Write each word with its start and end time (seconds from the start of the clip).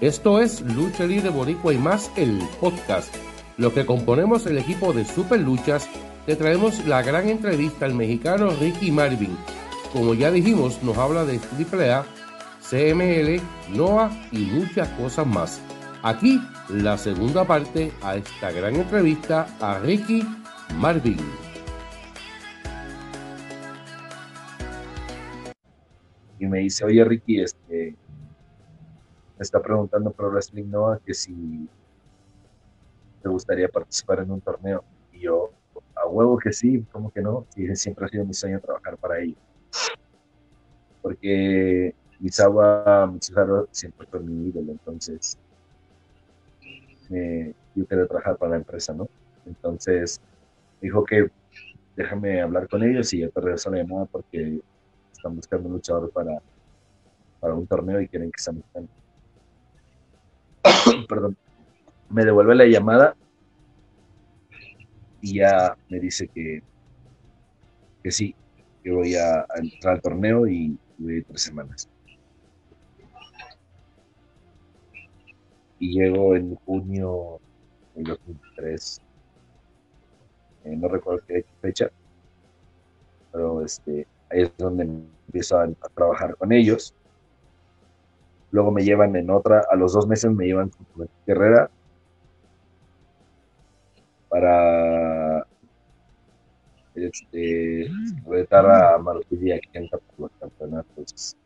Esto 0.00 0.40
es 0.40 0.62
Lucha 0.62 1.04
Libre 1.04 1.28
Boricua 1.28 1.74
y 1.74 1.76
más 1.76 2.10
el 2.16 2.40
podcast. 2.58 3.14
Lo 3.58 3.74
que 3.74 3.84
componemos 3.84 4.46
el 4.46 4.56
equipo 4.56 4.94
de 4.94 5.04
Super 5.04 5.38
Luchas, 5.38 5.86
te 6.24 6.36
traemos 6.36 6.86
la 6.86 7.02
gran 7.02 7.28
entrevista 7.28 7.84
al 7.84 7.92
mexicano 7.92 8.48
Ricky 8.58 8.90
Marvin. 8.90 9.36
Como 9.92 10.14
ya 10.14 10.30
dijimos, 10.30 10.82
nos 10.82 10.96
habla 10.96 11.26
de 11.26 11.38
AAA, 11.38 12.06
CML, 12.62 13.42
NOAA 13.76 14.10
y 14.32 14.38
muchas 14.38 14.88
cosas 14.98 15.26
más. 15.26 15.60
Aquí 16.02 16.40
la 16.70 16.96
segunda 16.96 17.44
parte 17.44 17.92
a 18.00 18.16
esta 18.16 18.52
gran 18.52 18.76
entrevista 18.76 19.54
a 19.60 19.80
Ricky 19.80 20.26
Marvin. 20.76 21.18
Y 26.38 26.46
me 26.46 26.60
dice, 26.60 26.86
oye 26.86 27.04
Ricky, 27.04 27.42
este, 27.42 27.96
está 29.42 29.60
preguntando 29.60 30.10
Pro 30.10 30.30
Wrestling 30.30 30.70
Nova 30.70 31.00
que 31.04 31.14
si 31.14 31.68
te 33.22 33.28
gustaría 33.28 33.68
participar 33.68 34.20
en 34.20 34.30
un 34.30 34.40
torneo. 34.40 34.84
Y 35.12 35.20
yo, 35.20 35.50
a 35.94 36.06
huevo 36.06 36.38
que 36.38 36.52
sí, 36.52 36.84
como 36.92 37.10
que 37.10 37.20
no, 37.20 37.46
y 37.56 37.66
siempre 37.76 38.06
ha 38.06 38.08
sido 38.08 38.24
mi 38.24 38.34
sueño 38.34 38.60
trabajar 38.60 38.96
para 38.96 39.20
ellos. 39.20 39.38
Porque 41.02 41.94
Misawa 42.18 43.06
Mitsuharu 43.10 43.68
siempre 43.70 44.06
fue 44.06 44.20
mi 44.20 44.48
ídolo, 44.48 44.72
entonces 44.72 45.38
yo 47.74 47.86
quería 47.86 48.06
trabajar 48.06 48.36
para 48.36 48.52
la 48.52 48.56
empresa, 48.58 48.92
¿no? 48.92 49.08
Entonces 49.46 50.20
dijo 50.80 51.04
que 51.04 51.30
déjame 51.96 52.40
hablar 52.40 52.68
con 52.68 52.82
ellos 52.82 53.12
y 53.12 53.20
yo 53.20 53.30
te 53.30 53.40
regreso 53.40 53.70
la 53.70 53.78
llamada 53.78 54.04
porque 54.06 54.60
están 55.12 55.34
buscando 55.34 55.68
un 55.68 55.74
luchador 55.74 56.10
para, 56.10 56.40
para 57.40 57.54
un 57.54 57.66
torneo 57.66 58.00
y 58.00 58.08
quieren 58.08 58.30
que 58.30 58.40
sea 58.40 58.52
mexicano. 58.52 58.88
Perdón. 61.10 61.36
Me 62.08 62.24
devuelve 62.24 62.54
la 62.54 62.66
llamada 62.66 63.16
y 65.20 65.38
ya 65.38 65.76
me 65.88 65.98
dice 65.98 66.28
que, 66.28 66.62
que 68.02 68.10
sí, 68.12 68.34
que 68.84 68.92
voy 68.92 69.16
a, 69.16 69.44
entrar 69.56 69.96
al 69.96 70.02
torneo 70.02 70.46
y 70.46 70.78
voy 70.98 71.22
tres 71.24 71.42
semanas. 71.42 71.88
Y 75.80 75.98
llego 75.98 76.36
en 76.36 76.54
junio 76.54 77.40
del 77.96 78.04
2003. 78.04 79.00
Eh, 80.64 80.76
no 80.76 80.88
recuerdo 80.88 81.24
qué 81.26 81.44
fecha, 81.60 81.90
pero 83.32 83.64
este, 83.64 84.06
ahí 84.30 84.42
es 84.42 84.52
donde 84.56 84.84
empiezo 84.84 85.58
a, 85.58 85.68
trabajar 85.94 86.36
con 86.36 86.52
ellos. 86.52 86.94
Luego 88.52 88.70
me 88.72 88.82
llevan 88.82 89.14
en 89.16 89.30
otra, 89.30 89.64
a 89.70 89.76
los 89.76 89.92
dos 89.92 90.06
meses 90.06 90.30
me 90.32 90.46
llevan 90.46 90.70
con 90.70 91.08
Guerrera 91.26 91.70
para 94.28 95.46
este, 96.94 97.88
retar 98.26 98.70
a 98.70 98.98
Marutilla 98.98 99.56
aquí 99.56 99.68
en 99.74 99.88
los 100.18 100.30
campeonatos 100.38 101.36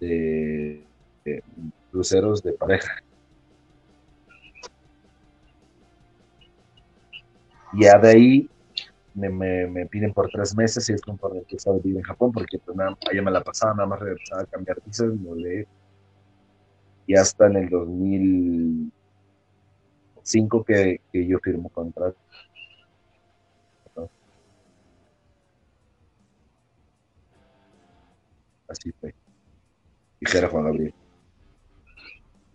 de, 0.00 0.84
de, 1.24 1.42
cruceros 1.90 2.42
de 2.42 2.52
pareja. 2.52 3.02
Ya 7.72 7.98
de 7.98 8.08
ahí 8.08 8.50
me, 9.14 9.30
me, 9.30 9.86
piden 9.86 10.12
por 10.12 10.28
tres 10.28 10.54
meses 10.56 10.90
y 10.90 10.92
es 10.92 11.00
como 11.00 11.16
por 11.18 11.36
empezar 11.36 11.74
a 11.74 11.78
vivir 11.78 11.98
en 11.98 12.02
Japón, 12.02 12.32
porque 12.32 12.58
pues 12.58 12.76
nada, 12.76 12.98
allá 13.10 13.22
me 13.22 13.30
la 13.30 13.42
pasaba, 13.42 13.74
nada 13.74 13.88
más 13.88 14.00
regresaba 14.00 14.42
a 14.42 14.46
cambiar 14.46 14.82
visas, 14.84 15.12
y 17.06 17.14
hasta 17.14 17.46
en 17.46 17.56
el 17.56 17.68
2005 17.68 20.64
que, 20.64 21.00
que 21.12 21.26
yo 21.26 21.38
firmo 21.38 21.68
contrato. 21.68 22.16
Así 28.68 28.92
fue. 28.92 29.14
Dijera 30.20 30.48
Juan 30.48 30.64
Gabriel. 30.64 30.94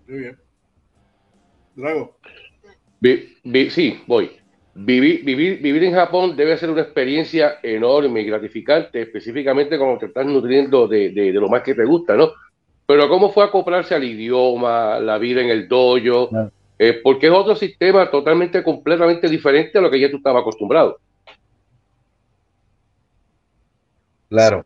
Muy 0.08 0.18
bien. 0.18 0.40
Drago. 1.76 2.18
sí, 3.70 4.04
voy. 4.08 4.32
Vivir, 4.76 5.26
vivir, 5.26 5.62
vivir 5.62 5.84
en 5.84 5.94
Japón 5.94 6.36
debe 6.36 6.58
ser 6.58 6.70
una 6.70 6.82
experiencia 6.82 7.60
enorme 7.64 8.22
y 8.22 8.26
gratificante, 8.26 9.02
específicamente 9.02 9.78
cuando 9.78 9.98
te 9.98 10.06
estás 10.06 10.26
nutriendo 10.26 10.88
de, 10.88 11.10
de, 11.10 11.32
lo 11.34 11.50
más 11.50 11.64
que 11.64 11.74
te 11.74 11.84
gusta, 11.84 12.16
¿no? 12.16 12.32
Pero 12.86 13.10
¿cómo 13.10 13.32
fue 13.32 13.44
acoplarse 13.44 13.96
al 13.96 14.04
idioma, 14.04 15.00
la 15.00 15.18
vida 15.18 15.42
en 15.42 15.50
el 15.50 15.68
dojo? 15.68 16.30
Eh, 16.78 17.02
porque 17.04 17.28
es 17.28 17.34
otro 17.34 17.56
sistema 17.56 18.10
totalmente, 18.10 18.64
completamente 18.64 19.28
diferente 19.28 19.78
a 19.78 19.82
lo 19.82 19.92
que 19.92 20.00
ya 20.00 20.10
tú 20.10 20.18
estabas 20.18 20.42
acostumbrado. 20.42 20.98
Claro. 24.30 24.66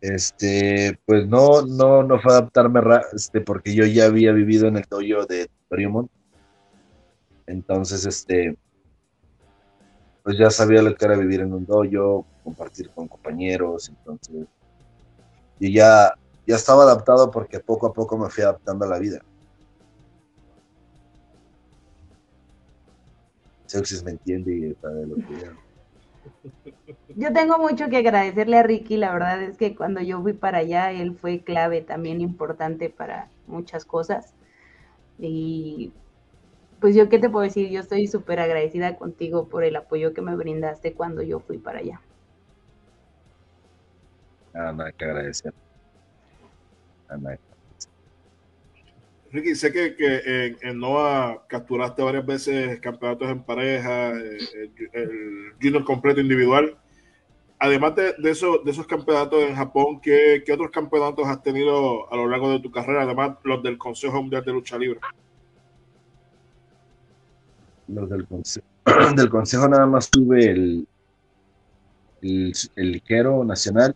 Este, 0.00 0.98
pues 1.06 1.26
no, 1.28 1.62
no, 1.62 2.02
no 2.02 2.18
fue 2.20 2.32
adaptarme, 2.32 2.80
este, 3.14 3.40
porque 3.40 3.74
yo 3.74 3.86
ya 3.86 4.06
había 4.06 4.32
vivido 4.32 4.66
en 4.66 4.76
el 4.76 4.84
dojo 4.90 5.24
de 5.26 5.48
Fremont 5.68 6.10
entonces, 7.46 8.06
este, 8.06 8.56
pues 10.22 10.38
ya 10.38 10.50
sabía 10.50 10.82
lo 10.82 10.94
que 10.94 11.04
era 11.04 11.16
vivir 11.16 11.40
en 11.40 11.52
un 11.52 11.66
dojo, 11.66 12.26
compartir 12.42 12.90
con 12.90 13.08
compañeros, 13.08 13.88
entonces, 13.88 14.46
y 15.58 15.72
ya, 15.72 16.14
ya 16.46 16.56
estaba 16.56 16.82
adaptado 16.84 17.30
porque 17.30 17.60
poco 17.60 17.86
a 17.86 17.92
poco 17.92 18.18
me 18.18 18.28
fui 18.30 18.42
adaptando 18.42 18.84
a 18.84 18.88
la 18.88 18.98
vida. 18.98 19.20
Seuxis 23.66 24.04
me 24.04 24.12
entiende 24.12 24.54
y 24.54 24.74
sabe 24.80 25.06
lo 25.06 25.16
que 25.16 25.64
yo 27.16 27.32
tengo 27.32 27.58
mucho 27.58 27.88
que 27.88 27.98
agradecerle 27.98 28.58
a 28.58 28.62
Ricky, 28.62 28.96
la 28.96 29.12
verdad 29.12 29.42
es 29.42 29.56
que 29.56 29.74
cuando 29.74 30.00
yo 30.00 30.20
fui 30.22 30.32
para 30.32 30.58
allá, 30.58 30.90
él 30.92 31.16
fue 31.16 31.40
clave 31.40 31.80
también 31.80 32.20
importante 32.20 32.90
para 32.90 33.28
muchas 33.46 33.84
cosas. 33.84 34.34
Y 35.18 35.92
pues 36.80 36.94
yo 36.94 37.08
qué 37.08 37.18
te 37.18 37.30
puedo 37.30 37.44
decir, 37.44 37.70
yo 37.70 37.80
estoy 37.80 38.06
súper 38.06 38.40
agradecida 38.40 38.96
contigo 38.96 39.48
por 39.48 39.64
el 39.64 39.76
apoyo 39.76 40.12
que 40.12 40.22
me 40.22 40.36
brindaste 40.36 40.92
cuando 40.92 41.22
yo 41.22 41.40
fui 41.40 41.58
para 41.58 41.78
allá. 41.78 42.00
Nada, 44.52 44.72
nada 44.72 44.92
que 44.92 45.04
agradecer. 45.04 45.52
Nada, 47.08 47.38
Ricky, 49.32 49.56
sé 49.56 49.72
que, 49.72 49.96
que 49.96 50.56
en, 50.62 50.78
NOA 50.78 51.44
capturaste 51.48 52.02
varias 52.02 52.24
veces 52.24 52.78
campeonatos 52.80 53.28
en 53.30 53.42
pareja, 53.42 54.10
eh, 54.12 54.38
el, 54.92 55.52
junior 55.60 55.84
completo 55.84 56.20
individual. 56.20 56.78
Además 57.58 57.96
de, 57.96 58.14
de, 58.18 58.30
eso, 58.30 58.58
de 58.64 58.70
esos 58.70 58.86
campeonatos 58.86 59.42
en 59.42 59.56
Japón, 59.56 60.00
¿qué, 60.00 60.44
¿qué, 60.46 60.52
otros 60.52 60.70
campeonatos 60.70 61.26
has 61.26 61.42
tenido 61.42 62.12
a 62.12 62.16
lo 62.16 62.28
largo 62.28 62.50
de 62.52 62.60
tu 62.60 62.70
carrera? 62.70 63.02
Además, 63.02 63.38
los 63.42 63.60
del 63.62 63.76
Consejo 63.76 64.20
Mundial 64.22 64.44
de 64.44 64.52
Lucha 64.52 64.78
Libre 64.78 65.00
los 67.88 68.08
del 68.08 68.26
consejo, 68.26 68.66
del 69.16 69.28
consejo 69.28 69.68
nada 69.68 69.86
más 69.86 70.10
tuve 70.10 70.50
el, 70.50 70.88
el, 72.22 72.92
ligero 72.92 73.44
nacional 73.44 73.94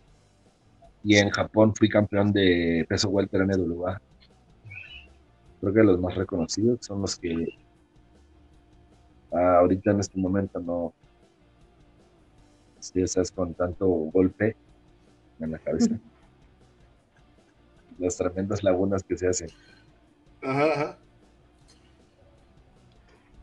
y 1.03 1.15
en 1.15 1.29
Japón 1.29 1.73
fui 1.75 1.89
campeón 1.89 2.31
de 2.31 2.85
peso 2.87 3.09
welter 3.09 3.41
en 3.41 3.47
NWA. 3.47 4.01
Creo 5.61 5.73
que 5.73 5.83
los 5.83 5.99
más 5.99 6.15
reconocidos 6.15 6.79
son 6.81 7.01
los 7.01 7.17
que 7.17 7.47
ah, 9.31 9.57
ahorita 9.59 9.91
en 9.91 9.99
este 9.99 10.19
momento 10.19 10.59
no 10.59 10.93
si 12.79 13.01
estás 13.01 13.31
con 13.31 13.53
tanto 13.53 13.87
golpe 13.87 14.55
en 15.39 15.51
la 15.51 15.59
cabeza. 15.59 15.97
Las 17.97 18.15
tremendas 18.15 18.63
lagunas 18.63 19.03
que 19.03 19.17
se 19.17 19.27
hacen. 19.27 19.49
Ajá, 20.41 20.65
ajá. 20.73 20.97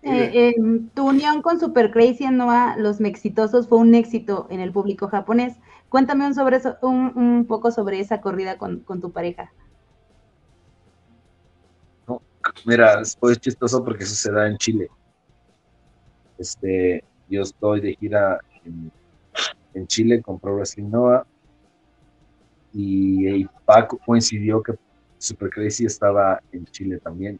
Eh, 0.08 0.54
tu 0.94 1.08
unión 1.08 1.42
con 1.42 1.58
Super 1.58 1.90
Crazy 1.90 2.24
en 2.24 2.36
Noah, 2.36 2.76
Los 2.78 3.00
Mexitosos, 3.00 3.66
fue 3.66 3.78
un 3.78 3.92
éxito 3.94 4.46
en 4.50 4.60
el 4.60 4.72
público 4.72 5.08
japonés. 5.08 5.56
Cuéntame 5.88 6.26
un, 6.26 6.34
sobre 6.34 6.60
un, 6.82 7.44
poco 7.48 7.72
sobre 7.72 7.98
esa 7.98 8.20
corrida 8.20 8.56
con, 8.56 8.84
tu 8.84 9.10
pareja. 9.10 9.52
mira, 12.64 13.00
es 13.00 13.18
chistoso 13.40 13.84
porque 13.84 14.04
eso 14.04 14.14
se 14.14 14.30
da 14.30 14.46
en 14.46 14.56
Chile. 14.58 14.88
Este, 16.38 17.02
yo 17.28 17.42
estoy 17.42 17.80
de 17.80 17.96
gira 17.96 18.38
en, 18.64 18.92
Chile 19.88 20.22
con 20.22 20.38
Pro 20.38 20.54
Wrestling 20.54 20.88
Noah 20.88 21.26
y, 22.72 23.28
y 23.28 23.48
Paco 23.66 23.98
coincidió 24.06 24.62
que 24.62 24.72
Super 25.18 25.50
Crazy 25.50 25.84
estaba 25.84 26.40
en 26.52 26.64
Chile 26.66 26.98
también 26.98 27.38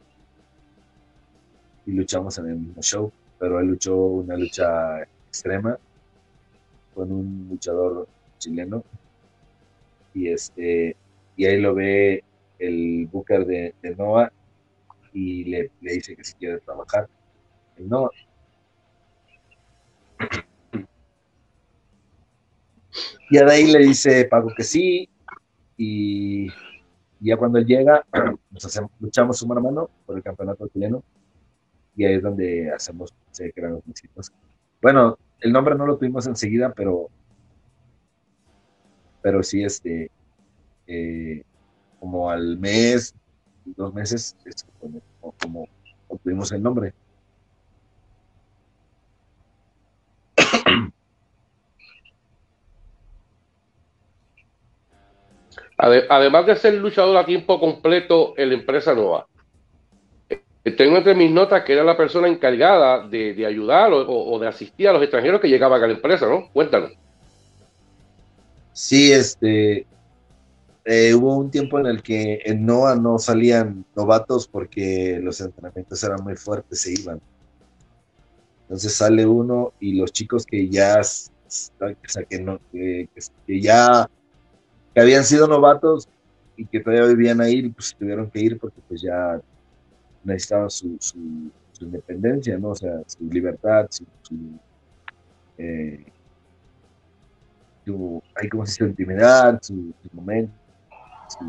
y 1.86 1.92
luchamos 1.92 2.36
en 2.38 2.48
el 2.48 2.56
mismo 2.56 2.82
show, 2.82 3.12
pero 3.38 3.60
él 3.60 3.68
luchó 3.68 3.96
una 3.96 4.36
lucha 4.36 5.02
extrema 5.28 5.78
con 6.94 7.12
un 7.12 7.46
luchador 7.50 8.08
chileno 8.38 8.82
y 10.14 10.28
este 10.28 10.96
y 11.36 11.44
ahí 11.44 11.60
lo 11.60 11.74
ve 11.74 12.24
el 12.58 13.06
booker 13.12 13.46
de, 13.46 13.74
Noah 13.96 14.32
y 15.12 15.44
le, 15.44 15.70
dice 15.80 16.16
que 16.16 16.24
si 16.24 16.34
quiere 16.34 16.58
trabajar. 16.60 17.08
El 17.76 17.88
Noah. 17.88 18.10
Y 23.28 23.38
a 23.38 23.44
de 23.44 23.52
ahí 23.52 23.66
le 23.70 23.80
dice 23.80 24.24
Pago 24.24 24.52
que 24.56 24.62
sí, 24.62 25.08
y 25.76 26.48
ya 27.20 27.36
cuando 27.36 27.58
él 27.58 27.66
llega, 27.66 28.04
nos 28.50 28.64
hacemos, 28.64 28.90
luchamos 29.00 29.38
su 29.38 29.46
mano 29.46 29.90
por 30.06 30.16
el 30.16 30.22
campeonato 30.22 30.68
chileno, 30.68 31.02
y 31.96 32.04
ahí 32.04 32.14
es 32.14 32.22
donde 32.22 32.70
hacemos, 32.70 33.12
se 33.30 33.52
crean 33.52 33.72
los. 34.14 34.32
Bueno, 34.82 35.18
el 35.40 35.52
nombre 35.52 35.74
no 35.74 35.86
lo 35.86 35.96
tuvimos 35.96 36.26
enseguida, 36.26 36.72
pero, 36.74 37.08
pero 39.22 39.42
sí, 39.42 39.64
este, 39.64 40.10
eh, 40.86 41.42
como 41.98 42.30
al 42.30 42.58
mes, 42.58 43.14
dos 43.64 43.92
meses, 43.94 44.36
es 44.44 44.66
como, 44.78 45.68
obtuvimos 46.08 46.52
el 46.52 46.62
nombre. 46.62 46.92
Además 55.78 56.46
de 56.46 56.56
ser 56.56 56.74
luchador 56.74 57.16
a 57.16 57.26
tiempo 57.26 57.60
completo 57.60 58.34
en 58.38 58.48
la 58.48 58.54
empresa 58.54 58.94
nueva, 58.94 59.26
tengo 60.72 60.96
entre 60.96 61.14
mis 61.14 61.30
notas 61.30 61.62
que 61.62 61.74
era 61.74 61.84
la 61.84 61.96
persona 61.96 62.26
encargada 62.26 63.06
de, 63.06 63.46
ayudar 63.46 63.92
o, 63.92 64.38
de 64.38 64.48
asistir 64.48 64.88
a 64.88 64.92
los 64.92 65.02
extranjeros 65.02 65.40
que 65.40 65.48
llegaban 65.48 65.82
a 65.82 65.86
la 65.86 65.92
empresa, 65.92 66.26
¿no? 66.26 66.48
Cuéntanos. 66.52 66.92
Sí, 68.72 69.12
este, 69.12 69.86
eh, 70.84 71.14
hubo 71.14 71.36
un 71.36 71.50
tiempo 71.50 71.78
en 71.78 71.86
el 71.86 72.02
que 72.02 72.40
en 72.44 72.66
NOA 72.66 72.96
no 72.96 73.18
salían 73.18 73.84
novatos 73.94 74.48
porque 74.48 75.18
los 75.22 75.40
entrenamientos 75.40 76.02
eran 76.02 76.22
muy 76.22 76.36
fuertes, 76.36 76.80
se 76.80 76.92
iban. 76.92 77.20
Entonces 78.62 78.94
sale 78.94 79.24
uno 79.24 79.72
y 79.78 79.94
los 79.94 80.12
chicos 80.12 80.44
que 80.44 80.68
ya, 80.68 81.00
o 81.00 81.48
sea, 81.48 82.24
que, 82.28 82.40
no, 82.40 82.58
que, 82.72 83.08
ya 83.46 84.10
que 84.92 85.00
habían 85.00 85.24
sido 85.24 85.46
novatos 85.46 86.08
y 86.56 86.66
que 86.66 86.80
todavía 86.80 87.06
vivían 87.06 87.40
ahí, 87.40 87.68
pues 87.68 87.94
tuvieron 87.96 88.28
que 88.30 88.40
ir 88.40 88.58
porque 88.58 88.80
pues 88.88 89.00
ya 89.00 89.40
necesitaban 90.26 90.70
su, 90.70 90.98
independencia, 91.80 92.58
¿no? 92.58 92.70
O 92.70 92.74
sea, 92.74 93.02
su 93.06 93.24
libertad, 93.24 93.86
su, 93.90 94.04
su, 94.22 94.34
eh, 95.58 96.04
su 97.84 98.22
¿cómo 98.50 98.66
se 98.66 98.72
dice? 98.72 98.84
intimidad, 98.84 99.60
su, 99.62 99.92
momento, 100.12 100.52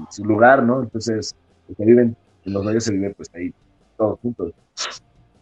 su, 0.09 0.25
lugar, 0.25 0.63
¿no? 0.63 0.83
Entonces, 0.83 1.35
los 1.67 1.77
viven, 1.77 2.15
en 2.45 2.53
los 2.53 2.63
doyos 2.63 2.83
se 2.83 2.91
viven 2.91 3.13
pues 3.15 3.29
ahí 3.33 3.53
todos 3.97 4.19
juntos. 4.19 4.53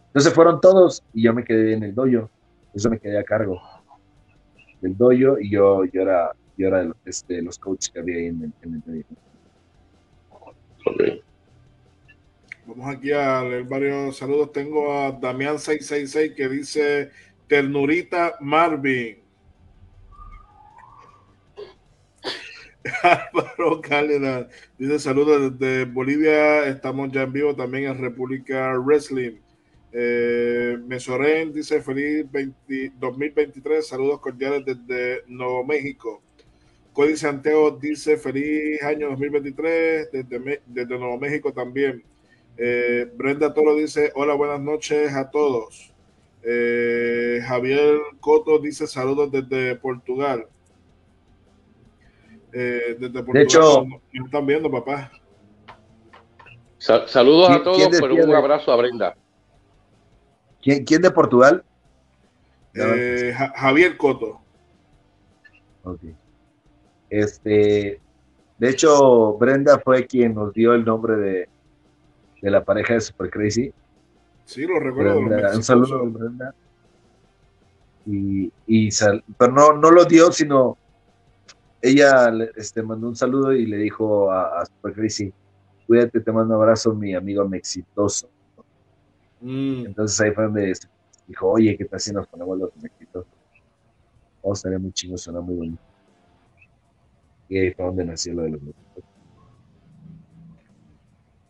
Entonces 0.06 0.32
fueron 0.32 0.60
todos 0.60 1.02
y 1.12 1.24
yo 1.24 1.34
me 1.34 1.44
quedé 1.44 1.74
en 1.74 1.82
el 1.82 1.94
doyo, 1.94 2.30
eso 2.74 2.88
me 2.88 2.98
quedé 2.98 3.18
a 3.18 3.24
cargo 3.24 3.60
del 4.80 4.96
doyo 4.96 5.38
y 5.38 5.50
yo, 5.50 5.84
yo 5.84 6.02
era 6.02 6.32
y 6.56 6.64
ahora 6.64 6.84
de 6.84 6.92
este, 7.04 7.42
los 7.42 7.58
coaches 7.58 7.90
que 7.90 8.00
había 8.00 8.16
ahí 8.16 8.26
en 8.26 8.42
el, 8.42 8.52
en 8.62 8.82
Vamos 12.66 12.96
aquí 12.96 13.12
a 13.12 13.44
leer 13.44 13.62
varios 13.62 14.16
saludos. 14.16 14.50
Tengo 14.50 14.92
a 14.92 15.12
Damián666 15.20 16.34
que 16.34 16.48
dice 16.48 17.12
Ternurita 17.46 18.34
Marvin. 18.40 19.18
Álvaro 23.04 23.80
Cálida 23.80 24.48
dice 24.76 24.98
saludos 24.98 25.56
desde 25.56 25.84
Bolivia. 25.84 26.66
Estamos 26.66 27.12
ya 27.12 27.22
en 27.22 27.32
vivo 27.32 27.54
también 27.54 27.84
en 27.84 27.98
República 27.98 28.76
Wrestling. 28.76 29.36
Eh, 29.92 30.76
Mesoren 30.88 31.52
dice 31.52 31.80
feliz 31.80 32.26
2023. 32.98 33.86
Saludos 33.86 34.18
cordiales 34.18 34.64
desde 34.64 35.22
Nuevo 35.28 35.64
México. 35.64 36.20
Cody 36.92 37.16
Santiago 37.16 37.70
dice 37.70 38.16
feliz 38.16 38.82
año 38.82 39.10
2023 39.10 40.10
desde, 40.10 40.62
desde 40.66 40.98
Nuevo 40.98 41.16
México 41.16 41.52
también. 41.52 42.02
Eh, 42.58 43.10
Brenda 43.14 43.52
Toro 43.52 43.74
dice 43.74 44.12
hola, 44.14 44.34
buenas 44.34 44.60
noches 44.60 45.14
a 45.14 45.30
todos. 45.30 45.92
Eh, 46.42 47.40
Javier 47.46 47.98
Coto 48.20 48.58
dice 48.58 48.86
saludos 48.86 49.30
desde 49.30 49.76
Portugal. 49.76 50.46
Eh, 52.52 52.96
desde 52.98 53.12
Portugal. 53.12 53.34
De 53.34 53.42
hecho, 53.42 53.84
nos 54.12 54.26
están 54.26 54.46
viendo, 54.46 54.70
papá. 54.70 55.10
saludos 56.78 57.50
a 57.50 57.62
todos, 57.62 57.88
pero 58.00 58.14
un 58.14 58.34
abrazo 58.34 58.72
a 58.72 58.76
Brenda. 58.76 59.16
¿Quién, 60.62 60.84
quién 60.84 61.02
de 61.02 61.10
Portugal? 61.10 61.64
Javier 63.54 63.96
Coto. 63.96 64.40
Okay. 65.82 66.14
Este, 67.10 68.00
de 68.58 68.68
hecho, 68.68 69.34
Brenda 69.34 69.78
fue 69.78 70.06
quien 70.06 70.34
nos 70.34 70.52
dio 70.52 70.74
el 70.74 70.84
nombre 70.84 71.16
de, 71.16 71.48
de 72.40 72.50
la 72.50 72.64
pareja 72.64 72.94
de 72.94 73.00
Super 73.00 73.30
Crazy. 73.30 73.72
Sí, 74.44 74.62
lo 74.62 74.78
recuerdo. 74.78 75.18
un 75.18 75.62
saludo 75.62 76.00
a 76.00 76.02
Brenda. 76.08 76.54
Y, 78.06 78.52
y 78.66 78.88
pero 79.36 79.52
no, 79.52 79.72
no 79.72 79.90
lo 79.90 80.04
dio, 80.04 80.30
sino 80.30 80.78
ella 81.82 82.32
este, 82.56 82.82
mandó 82.82 83.08
un 83.08 83.16
saludo 83.16 83.52
y 83.52 83.66
le 83.66 83.76
dijo 83.76 84.30
a, 84.30 84.64
Super 84.66 84.94
Crazy, 84.94 85.32
cuídate, 85.86 86.20
te 86.20 86.32
mando 86.32 86.54
un 86.54 86.62
abrazo, 86.62 86.94
mi 86.94 87.14
amigo 87.14 87.48
exitoso. 87.54 88.28
Mm. 89.40 89.86
Entonces 89.86 90.20
ahí 90.20 90.32
fue 90.32 90.44
donde 90.44 90.72
dijo, 91.26 91.50
oye, 91.50 91.76
¿qué 91.76 91.84
tal 91.84 92.00
si 92.00 92.12
nos 92.12 92.26
ponemos 92.26 92.58
los 92.58 92.84
exitosos? 92.84 93.32
Oh, 94.42 94.52
estaría 94.52 94.78
muy 94.78 94.92
chingo, 94.92 95.18
suena 95.18 95.40
muy 95.40 95.56
bonito. 95.56 95.82
Y 97.48 97.58
ahí 97.58 97.72
fue 97.72 97.84
donde 97.84 98.04
nació 98.04 98.34
lo 98.34 98.42
de 98.42 98.50
los 98.50 98.60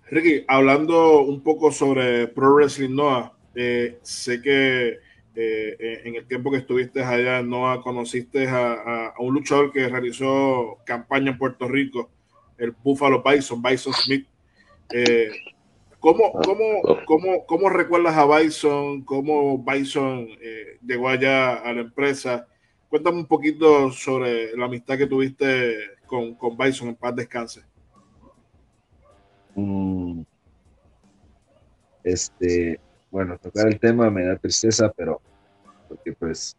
Ricky, 0.09 0.45
hablando 0.47 1.23
un 1.23 1.43
poco 1.43 1.73
sobre 1.73 2.29
Pro 2.29 2.55
Wrestling 2.55 2.95
Noah, 2.95 3.33
eh, 3.57 3.99
sé 4.03 4.41
que 4.41 4.89
eh, 4.89 4.97
eh, 5.35 6.03
en 6.05 6.15
el 6.15 6.29
tiempo 6.29 6.51
que 6.51 6.59
estuviste 6.59 7.03
allá 7.03 7.41
en 7.41 7.51
Noah 7.51 7.83
conociste 7.83 8.47
a, 8.49 9.15
un 9.19 9.35
luchador 9.35 9.73
que 9.73 9.89
realizó 9.89 10.79
campaña 10.87 11.33
en 11.33 11.39
Puerto 11.39 11.67
Rico, 11.67 12.09
el 12.57 12.71
Buffalo 12.71 13.21
Bison, 13.21 13.61
Bison 13.61 13.93
Smith. 13.95 14.29
¿cómo, 15.99 16.31
cómo, 16.35 16.65
cómo, 17.05 17.45
cómo, 17.45 17.69
recuerdas 17.69 18.17
a 18.17 18.39
Bison? 18.39 19.03
¿Cómo 19.03 19.59
Bison 19.59 20.29
llegó 20.87 21.09
allá 21.09 21.55
a 21.55 21.73
la 21.73 21.81
empresa? 21.81 22.47
Cuéntame 22.89 23.19
un 23.19 23.27
poquito 23.27 23.91
sobre 23.91 24.57
la 24.57 24.67
amistad 24.67 24.97
que 24.97 25.09
tuviste 25.09 25.77
con, 26.07 26.37
con 26.37 26.57
Bison 26.57 26.89
en 26.89 26.95
paz 26.95 27.17
descanse. 27.17 27.65
Este, 32.05 32.79
bueno, 33.11 33.39
tocar 33.39 33.67
el 33.69 33.81
tema 33.81 34.11
me 34.11 34.25
da 34.25 34.37
tristeza, 34.37 34.93
pero 34.97 35.21
porque 35.89 36.13
pues 36.13 36.57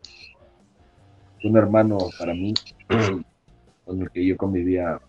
un 1.44 1.58
hermano 1.58 1.98
para 2.18 2.34
mí 2.34 2.54
con 3.86 4.02
el 4.02 4.10
que 4.12 4.26
yo 4.26 4.36
convivía 4.36 5.00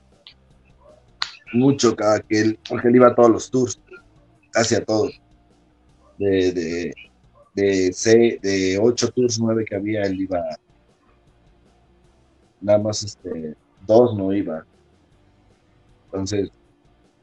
mucho 1.53 1.97
cada 1.97 2.21
que 2.21 2.41
él, 2.41 2.59
porque 2.69 2.89
él 2.89 2.97
iba 2.97 3.09
a 3.09 3.15
todos 3.15 3.31
los 3.31 3.51
tours, 3.51 3.81
casi 4.53 4.75
a 4.75 4.85
todos. 4.85 5.21
De, 6.19 6.53
de, 6.53 6.95
de, 7.55 8.39
de 8.43 8.79
ocho 8.81 9.11
tours, 9.11 9.41
nueve 9.41 9.65
que 9.65 9.77
había, 9.77 10.03
él 10.03 10.21
iba 10.21 10.41
nada 12.61 12.79
más 12.79 13.03
este, 13.03 13.55
dos 13.87 14.17
no 14.17 14.33
iba. 14.33 14.65
Entonces, 16.07 16.51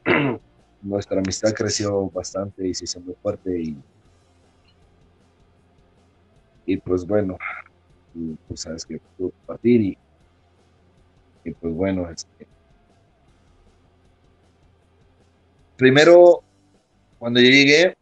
nuestra 0.86 1.18
amistad 1.18 1.52
creció 1.52 2.08
bastante 2.10 2.66
y 2.66 2.74
se 2.74 2.84
hizo 2.84 3.00
muy 3.00 3.14
fuerte 3.14 3.60
y, 3.60 3.76
y 6.66 6.76
pues 6.78 7.06
bueno, 7.06 7.36
pues 8.48 8.60
sabes 8.60 8.84
que 8.84 9.00
pudo 9.16 9.32
partir 9.46 9.80
y, 9.80 9.98
y 11.44 11.50
pues 11.52 11.74
bueno, 11.74 12.08
este, 12.10 12.46
primero, 15.76 16.42
cuando 17.18 17.40
yo 17.40 17.48
llegué, 17.48 17.96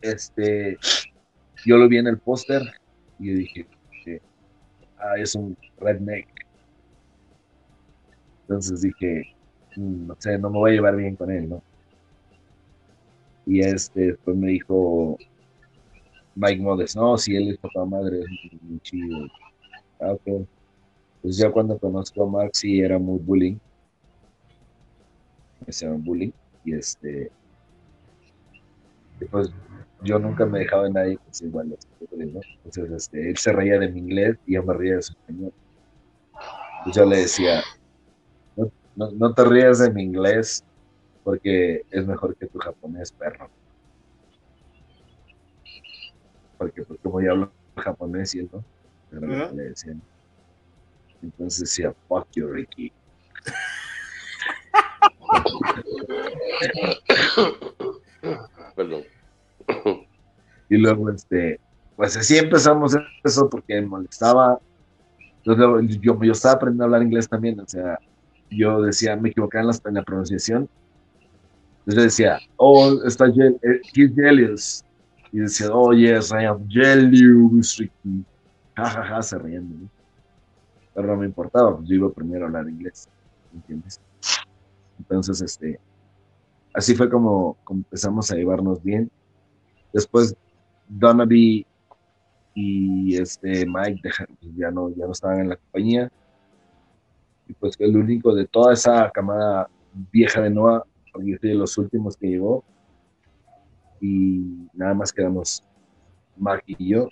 este, 0.00 0.78
yo 1.64 1.76
lo 1.76 1.88
vi 1.88 1.98
en 1.98 2.06
el 2.06 2.18
póster 2.18 2.62
y 3.18 3.32
dije, 3.32 3.66
ah, 4.98 5.14
es 5.18 5.34
un 5.34 5.56
redneck 5.78 6.40
entonces 8.50 8.80
dije, 8.80 9.36
mm, 9.76 10.08
no 10.08 10.16
sé, 10.18 10.36
no 10.36 10.50
me 10.50 10.58
voy 10.58 10.72
a 10.72 10.74
llevar 10.74 10.96
bien 10.96 11.14
con 11.14 11.30
él, 11.30 11.48
¿no? 11.48 11.62
Y 13.46 13.60
este, 13.60 14.08
después 14.08 14.36
me 14.36 14.48
dijo 14.48 15.18
Mike 16.34 16.62
Modes, 16.62 16.96
no, 16.96 17.16
si 17.18 17.36
él 17.36 17.50
es 17.50 17.58
papá 17.58 17.84
madre, 17.84 18.20
es 18.20 18.62
muy 18.62 18.80
chido. 18.80 19.26
Ah, 20.00 20.12
ok. 20.12 20.46
Pues 21.22 21.36
ya 21.36 21.50
cuando 21.50 21.78
conozco 21.78 22.24
a 22.24 22.30
Max, 22.30 22.58
sí 22.58 22.80
era 22.80 22.98
muy 22.98 23.18
bullying. 23.18 23.56
Me 25.60 25.66
hacían 25.68 26.02
bullying. 26.02 26.32
Y 26.64 26.74
este, 26.74 27.30
pues 29.30 29.50
yo 30.02 30.18
nunca 30.18 30.46
me 30.46 30.60
dejaba 30.60 30.84
de 30.84 30.90
nadie 30.90 31.16
que 31.16 31.34
sea 31.34 31.48
igual. 31.48 31.76
Entonces, 32.00 32.90
este, 32.90 33.30
él 33.30 33.36
se 33.36 33.52
reía 33.52 33.78
de 33.78 33.88
mi 33.88 34.00
inglés 34.00 34.38
y 34.46 34.54
yo 34.54 34.62
me 34.62 34.74
reía 34.74 34.96
de 34.96 35.02
su 35.02 35.12
español. 35.12 35.52
Entonces 36.78 37.02
yo 37.02 37.08
le 37.08 37.16
decía, 37.18 37.62
no, 38.96 39.10
no, 39.12 39.34
te 39.34 39.44
rías 39.44 39.78
de 39.78 39.90
mi 39.90 40.02
inglés 40.02 40.64
porque 41.24 41.82
es 41.90 42.06
mejor 42.06 42.36
que 42.36 42.46
tu 42.46 42.58
japonés, 42.58 43.10
perro. 43.12 43.48
Porque, 46.58 46.82
pues, 46.82 47.00
como 47.02 47.20
yo 47.20 47.32
hablo 47.32 47.52
japonés 47.76 48.34
y 48.34 48.38
él 48.40 48.50
no, 49.12 49.52
le 49.52 49.62
decían. 49.64 50.00
Entonces 51.22 51.60
decía, 51.60 51.94
fuck 52.08 52.26
you, 52.32 52.48
Ricky. 52.48 52.90
Perdón. 58.76 59.04
Y 60.68 60.76
luego, 60.76 61.10
este, 61.10 61.58
pues 61.96 62.16
así 62.16 62.38
empezamos 62.38 62.96
eso 63.24 63.50
porque 63.50 63.74
me 63.74 63.82
molestaba. 63.86 64.60
Yo, 65.44 65.56
yo, 65.56 65.80
yo, 66.22 66.32
estaba 66.32 66.54
aprendiendo 66.54 66.84
a 66.84 66.86
hablar 66.86 67.02
inglés 67.02 67.28
también, 67.28 67.58
o 67.60 67.66
sea, 67.66 67.98
yo 68.50 68.82
decía, 68.82 69.16
me 69.16 69.30
equivocaba 69.30 69.62
en 69.62 69.68
la, 69.68 69.74
en 69.86 69.94
la 69.94 70.02
pronunciación. 70.02 70.68
Entonces 71.80 72.04
decía, 72.04 72.38
oh, 72.56 73.00
está 73.04 73.26
eh, 73.26 73.80
he's 73.94 74.14
jealous. 74.14 74.84
Y 75.32 75.38
decía, 75.38 75.68
oh, 75.72 75.92
yes, 75.92 76.30
I 76.32 76.44
am 76.44 76.68
jealous, 76.68 77.78
Ricky. 77.78 78.24
Ja, 78.76 78.86
ja, 78.86 79.04
ja, 79.04 79.22
se 79.22 79.38
riendo. 79.38 79.88
Pero 80.94 81.06
no 81.06 81.16
me 81.16 81.26
importaba, 81.26 81.76
pues 81.76 81.88
yo 81.88 81.94
iba 81.96 82.10
primero 82.10 82.44
a 82.44 82.48
hablar 82.48 82.68
inglés, 82.68 83.08
¿entiendes? 83.54 84.00
Entonces, 84.98 85.40
este, 85.40 85.78
así 86.74 86.94
fue 86.94 87.08
como, 87.08 87.56
empezamos 87.70 88.30
a 88.30 88.36
llevarnos 88.36 88.82
bien. 88.82 89.10
Después, 89.92 90.36
Donaby 90.88 91.66
y 92.54 93.16
este 93.16 93.64
Mike 93.66 94.00
pues, 94.02 94.54
ya 94.56 94.70
no, 94.70 94.90
ya 94.90 95.06
no 95.06 95.12
estaban 95.12 95.40
en 95.40 95.48
la 95.50 95.56
compañía. 95.56 96.10
Y 97.48 97.52
pues 97.54 97.74
el 97.78 97.96
único 97.96 98.34
de 98.34 98.46
toda 98.46 98.72
esa 98.72 99.10
camada 99.10 99.68
vieja 100.12 100.40
de 100.40 100.50
Noah, 100.50 100.84
porque 101.20 101.32
yo 101.32 101.38
fui 101.38 101.48
de 101.50 101.54
los 101.54 101.76
últimos 101.76 102.16
que 102.16 102.28
llegó. 102.28 102.64
Y 104.00 104.66
nada 104.72 104.94
más 104.94 105.12
quedamos 105.12 105.62
Mark 106.36 106.64
y 106.66 106.88
yo. 106.88 107.08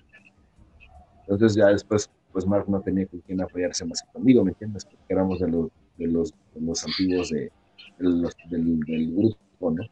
Entonces 1.20 1.54
ya 1.54 1.66
después, 1.66 2.10
pues 2.32 2.46
Mark 2.46 2.64
no 2.68 2.80
tenía 2.80 3.06
con 3.06 3.20
quién 3.20 3.42
apoyarse 3.42 3.84
más 3.84 4.02
que 4.02 4.10
conmigo, 4.12 4.42
¿me 4.42 4.52
entiendes? 4.52 4.86
Porque 4.86 5.04
éramos 5.10 5.40
de 5.40 5.48
los, 5.48 5.70
de 5.98 6.06
los, 6.06 6.84
antiguos 6.84 7.28
de, 7.28 7.52
del, 7.98 9.14
grupo, 9.14 9.70
¿no? 9.70 9.84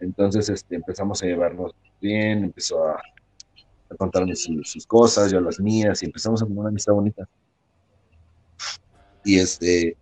Entonces 0.00 0.48
este, 0.48 0.76
empezamos 0.76 1.22
a 1.22 1.26
llevarnos 1.26 1.74
bien, 2.00 2.44
empezó 2.44 2.88
a, 2.88 2.94
a 2.94 3.96
contarme 3.98 4.34
sus 4.34 4.86
cosas, 4.86 5.30
yo 5.30 5.40
las 5.40 5.60
mías, 5.60 6.02
y 6.02 6.06
empezamos 6.06 6.40
a 6.40 6.46
tener 6.46 6.58
una 6.58 6.70
amistad 6.70 6.94
bonita. 6.94 7.28
Y 9.24 9.38
este, 9.38 9.96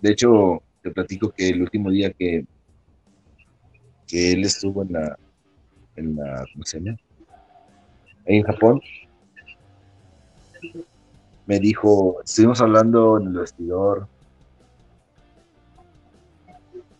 de 0.00 0.10
hecho, 0.10 0.62
te 0.88 0.94
platico 0.94 1.30
que 1.30 1.50
el 1.50 1.62
último 1.62 1.90
día 1.90 2.10
que, 2.12 2.44
que 4.06 4.32
él 4.32 4.44
estuvo 4.44 4.82
en 4.82 4.92
la, 4.92 5.18
en 5.96 6.16
la, 6.16 6.44
¿cómo 6.52 6.64
se 6.64 6.80
en 8.24 8.42
Japón, 8.42 8.80
me 11.46 11.58
dijo, 11.58 12.20
estuvimos 12.22 12.60
hablando 12.60 13.18
en 13.18 13.28
el 13.28 13.38
vestidor 13.38 14.06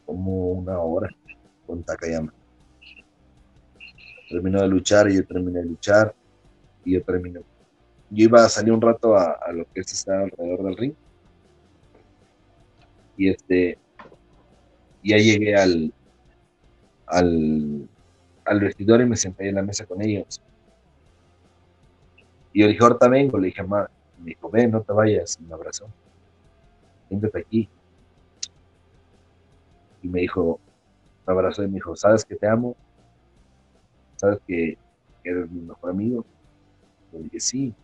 como 0.07 0.53
una 0.53 0.79
hora 0.79 1.11
con 1.67 1.83
Takayama. 1.83 2.33
Terminó 4.31 4.63
de 4.63 4.69
luchar 4.69 5.11
y 5.11 5.17
yo 5.17 5.27
terminé 5.27 5.61
de 5.61 5.67
luchar 5.67 6.15
y 6.85 6.95
yo 6.95 7.03
terminé. 7.03 7.41
Yo 8.09 8.25
iba 8.25 8.43
a 8.43 8.49
salir 8.49 8.73
un 8.73 8.81
rato 8.81 9.15
a, 9.15 9.39
lo 9.53 9.67
que 9.67 9.81
es 9.81 9.93
estar 9.93 10.23
alrededor 10.23 10.65
del 10.65 10.77
ring. 10.79 10.95
Y 13.19 13.29
este, 13.29 13.79
ya 15.03 15.19
llegué 15.19 15.55
al, 15.55 15.93
al, 17.07 17.89
al 18.47 18.61
vestidor 18.61 19.03
y 19.03 19.07
me 19.07 19.17
senté 19.17 19.49
en 19.51 19.57
la 19.57 19.63
mesa 19.63 19.85
con 19.85 20.01
ellos. 20.01 20.41
Y 22.53 22.63
yo 22.63 22.69
dije, 22.69 22.83
ahorita 22.83 23.09
vengo, 23.09 23.39
le 23.39 23.49
dije, 23.49 23.63
mamá, 23.63 23.91
me 24.19 24.31
dijo, 24.31 24.49
ven, 24.49 24.71
no 24.71 24.81
te 24.81 24.93
vayas, 24.93 25.39
me 25.41 25.53
abrazó. 25.53 25.87
Siéntate 27.09 27.41
aquí 27.41 27.69
y 30.03 30.09
me 30.09 30.21
dijo, 30.21 30.61
me 31.27 31.33
abrazó 31.33 31.63
y 31.63 31.69
me 31.69 31.75
dijo, 31.75 31.97
¿sabes 31.97 32.25
que 32.25 32.37
te 32.37 32.47
amo? 32.47 32.77
¿Sabes 34.17 34.39
que 34.47 34.79
eres 35.25 35.51
mi 35.51 35.63
mejor 35.63 35.91
amigo? 35.91 36.25
Le 37.13 37.21
dije, 37.21 37.41
sí. 37.41 37.75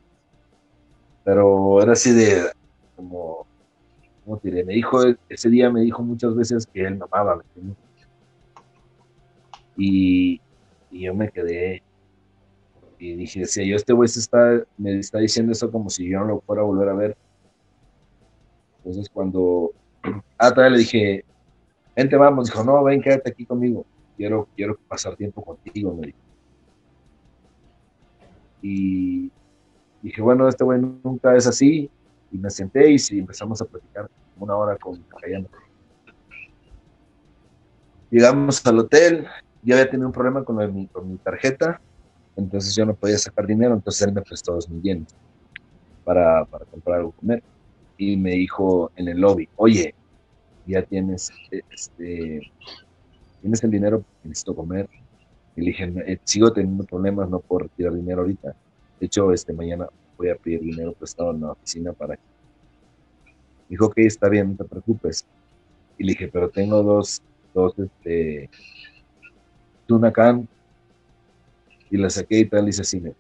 Pero 1.25 1.83
era 1.83 1.93
así 1.93 2.13
de, 2.13 2.51
como, 2.97 3.47
Me 4.27 4.75
dijo, 4.75 5.01
ese 5.29 5.51
día 5.51 5.71
me 5.71 5.83
dijo 5.83 6.03
muchas 6.03 6.35
veces 6.35 6.67
que 6.67 6.83
él 6.87 6.97
me 6.97 7.05
amaba, 7.05 7.43
Y, 9.77 10.41
y 10.91 11.01
yo 11.01 11.15
me 11.15 11.29
quedé 11.31 11.83
y 12.99 13.17
dije, 13.17 13.41
decía 13.41 13.65
yo, 13.65 13.77
este 13.77 13.93
güey 13.93 14.07
está, 14.07 14.63
me 14.79 14.99
está 14.99 15.19
diciendo 15.19 15.53
eso 15.53 15.71
como 15.71 15.91
si 15.91 16.09
yo 16.09 16.21
no 16.21 16.27
lo 16.27 16.41
fuera 16.41 16.63
a 16.63 16.65
volver 16.65 16.89
a 16.89 16.95
ver. 16.95 17.17
Entonces 18.79 19.11
cuando, 19.11 19.73
ah, 20.39 20.51
todavía 20.51 20.77
le 20.77 20.79
dije, 20.79 21.25
vente, 21.95 22.17
vamos. 22.17 22.47
Dijo, 22.47 22.65
no, 22.65 22.83
ven, 22.83 23.03
quédate 23.03 23.31
aquí 23.31 23.45
conmigo. 23.45 23.85
Quiero, 24.17 24.49
quiero 24.57 24.79
pasar 24.89 25.17
tiempo 25.17 25.43
contigo, 25.43 25.95
me 25.95 26.07
dijo. 26.07 26.19
Y 28.63 29.31
dije, 30.01 30.23
bueno, 30.23 30.49
este 30.49 30.65
güey 30.65 30.81
nunca 30.81 31.37
es 31.37 31.47
así. 31.47 31.91
Y 32.35 32.39
me 32.39 32.51
senté 32.51 32.91
y 32.91 32.99
sí, 32.99 33.21
empezamos 33.21 33.63
a 33.63 33.65
platicar 33.65 34.11
una 34.41 34.57
hora 34.57 34.77
con 34.77 35.01
Cayano. 35.05 35.47
Llegamos 38.11 38.67
al 38.67 38.81
hotel, 38.81 39.29
yo 39.63 39.77
había 39.77 39.89
tenido 39.89 40.09
un 40.09 40.13
problema 40.13 40.43
con, 40.43 40.57
mi, 40.75 40.89
con 40.89 41.13
mi 41.13 41.17
tarjeta, 41.19 41.81
entonces 42.35 42.75
yo 42.75 42.85
no 42.87 42.95
podía 42.97 43.19
sacar 43.19 43.47
dinero, 43.47 43.73
entonces 43.75 44.03
él 44.09 44.13
me 44.13 44.21
prestó 44.21 44.55
dos 44.55 44.69
mil 44.69 44.83
yenes 44.83 45.15
para, 46.03 46.45
para 46.47 46.65
comprar 46.65 46.99
algo 46.99 47.13
comer. 47.13 47.41
Y 47.99 48.17
me 48.17 48.33
dijo 48.33 48.91
en 48.97 49.07
el 49.07 49.21
lobby, 49.21 49.49
oye, 49.55 49.95
ya 50.67 50.83
tienes, 50.83 51.31
eh, 51.53 51.61
este, 51.71 52.51
tienes 53.43 53.63
el 53.63 53.71
dinero, 53.71 54.05
necesito 54.25 54.57
comer. 54.57 54.89
Y 55.55 55.61
le 55.61 55.67
dije, 55.69 55.85
eh, 56.05 56.19
sigo 56.25 56.53
teniendo 56.53 56.83
problemas, 56.83 57.31
no 57.31 57.39
puedo 57.39 57.69
retirar 57.69 57.95
dinero 57.95 58.23
ahorita. 58.23 58.57
De 58.99 59.07
hecho, 59.07 59.33
este, 59.33 59.53
mañana 59.53 59.87
voy 60.17 60.31
a 60.31 60.37
pedir 60.37 60.61
dinero 60.61 60.93
prestado 60.93 61.31
en 61.33 61.41
la 61.41 61.53
oficina 61.53 61.93
para... 61.93 62.19
Dijo, 63.69 63.87
ok, 63.87 63.99
está 63.99 64.29
bien, 64.29 64.51
no 64.51 64.57
te 64.57 64.65
preocupes. 64.65 65.27
Y 65.99 66.05
le 66.05 66.13
dije, 66.13 66.29
pero 66.29 66.49
tengo 66.51 66.83
dos, 66.83 67.23
dos, 67.53 67.79
este, 67.79 68.51
Tunacan, 69.87 70.49
y 71.91 71.97
la 71.97 72.11
saqué 72.11 72.41
y 72.41 72.45
tal, 72.47 72.65
y 72.65 72.67
dice, 72.67 72.85
sí, 72.85 73.01
no, 73.01 73.15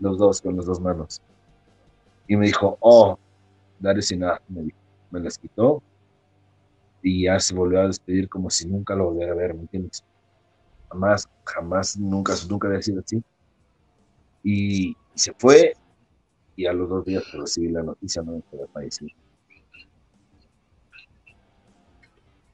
Los 0.00 0.18
dos, 0.18 0.42
con 0.42 0.56
las 0.56 0.66
dos 0.66 0.80
manos. 0.80 1.20
Y 2.26 2.36
me 2.36 2.46
dijo, 2.46 2.76
oh, 2.80 3.18
that 3.82 3.96
is 3.96 4.10
enough, 4.12 4.40
me 4.48 4.72
me 5.10 5.20
las 5.20 5.38
quitó 5.38 5.82
y 7.02 7.24
ya 7.24 7.38
se 7.40 7.54
volvió 7.54 7.80
a 7.80 7.86
despedir 7.86 8.28
como 8.28 8.50
si 8.50 8.66
nunca 8.66 8.94
lo 8.94 9.06
volviera 9.06 9.32
a 9.32 9.36
ver, 9.36 9.54
¿me 9.54 9.60
entiendes? 9.60 10.04
Jamás, 10.90 11.28
jamás, 11.44 11.96
nunca, 11.96 12.34
nunca 12.48 12.68
había 12.68 12.82
sido 12.82 13.00
así. 13.00 13.22
Y, 14.42 14.96
se 15.14 15.32
fue 15.34 15.74
y 16.54 16.66
a 16.66 16.72
los 16.72 16.88
dos 16.88 17.04
días 17.04 17.24
recibí 17.32 17.68
la 17.68 17.82
noticia 17.82 18.22
no 18.22 18.32
de 18.32 18.66
fallecido. 18.72 19.10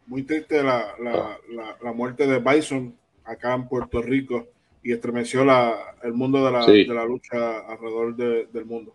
Muy 0.06 0.22
triste 0.22 0.62
la, 0.62 0.94
la, 0.98 1.38
la, 1.82 1.92
muerte 1.92 2.26
de 2.26 2.38
Bison 2.38 2.94
acá 3.24 3.54
en 3.54 3.66
Puerto 3.68 4.02
Rico 4.02 4.46
y 4.82 4.92
estremeció 4.92 5.44
la, 5.44 5.96
el 6.02 6.12
mundo 6.12 6.44
de 6.44 6.52
la, 6.52 6.66
de 6.66 6.86
la 6.86 7.04
lucha 7.06 7.60
alrededor 7.60 8.14
del 8.16 8.64
mundo. 8.66 8.94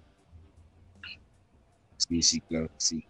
Sí, 1.98 2.22
sí, 2.22 2.42
claro, 2.42 2.70
sí. 2.78 3.04